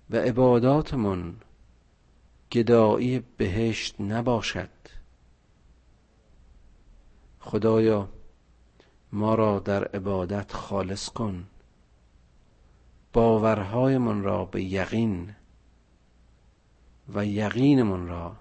و 0.10 0.18
عباداتمون 0.18 1.36
گدایی 2.52 3.20
بهشت 3.20 4.02
نباشد. 4.02 4.70
خدایا 7.40 8.10
ما 9.12 9.36
را 9.36 9.60
در 9.60 9.84
عبادت 9.84 10.54
خالص 10.54 11.10
کن. 11.10 11.48
باورهایمان 13.14 14.24
را 14.24 14.46
به 14.46 14.64
یقین 14.64 15.36
و 17.14 17.26
یقینمان 17.26 18.08
را. 18.08 18.36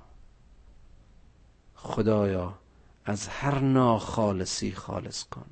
خدایا 1.74 2.58
از 3.04 3.28
هر 3.28 3.58
ناخالصی 3.58 4.72
خالص 4.72 5.24
کن. 5.24 5.50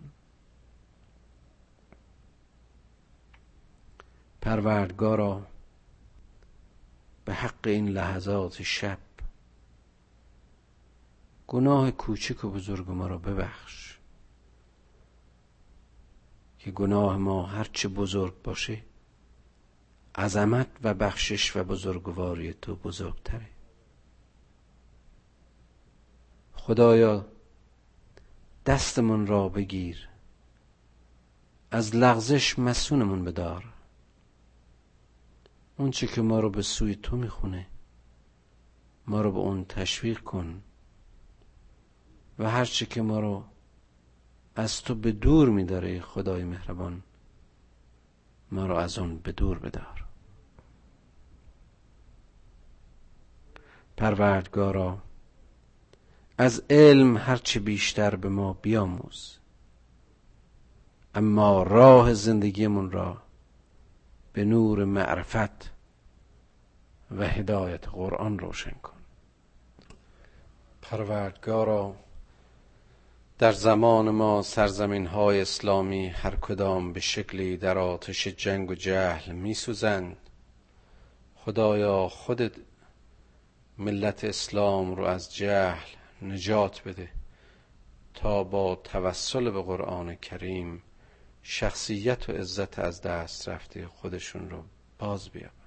پروردگارا 4.41 5.47
به 7.33 7.39
حق 7.39 7.66
این 7.66 7.89
لحظات 7.89 8.62
شب. 8.62 8.99
گناه 11.47 11.91
کوچک 11.91 12.45
و 12.45 12.51
بزرگ 12.51 12.91
ما 12.91 13.07
را 13.07 13.18
ببخش 13.18 13.99
که 16.59 16.70
گناه 16.70 17.16
ما 17.16 17.47
هرچه 17.47 17.89
بزرگ 17.89 18.43
باشه 18.43 18.83
عظمت 20.14 20.66
و 20.83 20.95
بخشش 20.95 21.57
و 21.57 21.64
بزرگواری 21.64 22.53
تو 22.53 22.76
بزرگتره. 22.76 23.49
خدایا 26.55 27.26
دستمون 28.66 29.26
را 29.26 29.49
بگیر 29.49 30.09
از 31.70 31.97
لغزش 31.97 32.59
مسونمون 32.59 33.24
بدار. 33.24 33.72
اون 35.83 35.91
چی 35.91 36.07
که 36.07 36.22
ما 36.22 36.41
رو 36.41 36.51
به 36.51 36.62
سوی 36.62 36.95
تو 36.95 37.16
می‌خونه. 37.16 37.66
ما 39.07 39.20
رو 39.20 39.33
به 39.33 39.39
اون 39.39 39.64
تشویق 39.64 40.20
کن. 40.20 40.62
و 42.39 42.51
هر 42.51 42.64
چی 42.64 42.87
که 42.87 43.03
ما 43.03 43.20
رو 43.20 43.45
از 44.57 44.83
تو 44.83 44.95
به 44.95 45.12
دور 45.12 45.49
میداره 45.49 46.01
خدای 46.01 46.45
مهربان 46.45 47.03
ما 48.53 48.66
رو 48.66 48.74
از 48.74 48.99
اون 48.99 49.18
به 49.18 49.33
دور 49.33 49.59
بدار. 49.59 50.05
پروردگارا 53.97 54.99
از 56.39 56.62
علم 56.70 57.16
هرچه 57.16 57.61
بیشتر 57.61 58.16
به 58.16 58.28
ما 58.28 58.53
بیاموز. 58.53 59.39
اما 61.14 61.62
راه 61.62 62.14
زندگیمون 62.14 62.91
را 62.91 63.22
به 64.33 64.45
نور 64.45 64.85
معرفت 64.85 65.72
و 67.19 67.29
هدایت 67.29 67.89
قرآن 67.89 68.39
روشن 68.39 68.71
کن. 68.83 68.97
پروردگارا 70.83 71.95
در 73.39 73.53
زمان 73.53 74.11
ما 74.11 74.43
سرزمین 74.43 75.07
های 75.07 75.41
اسلامی 75.41 76.07
هر 76.09 76.37
کدام 76.37 76.93
به 76.93 77.01
شکلی 77.01 77.57
در 77.57 77.79
آتش 77.79 78.29
جنگ 78.29 78.71
و 78.71 78.75
جهل 78.75 79.33
می 79.33 79.55
سوزند 79.55 80.17
خدایا 81.37 82.09
خودت 82.09 82.53
ملت 83.79 84.25
اسلام 84.25 84.95
رو 84.95 85.05
از 85.05 85.35
جهل 85.35 85.89
نجات 86.23 86.83
بده 86.85 87.09
تا 88.15 88.45
با 88.45 88.75
توسل 88.75 89.51
به 89.51 89.63
قرآن 89.63 90.15
کریم 90.15 90.83
شخصیت 91.43 92.29
و 92.29 92.33
عزت 92.33 92.79
از 92.79 93.03
دست 93.03 93.49
رفته 93.49 93.87
خودشون 93.87 94.51
رو 94.51 94.65
باز 94.99 95.29
بیابن 95.29 95.62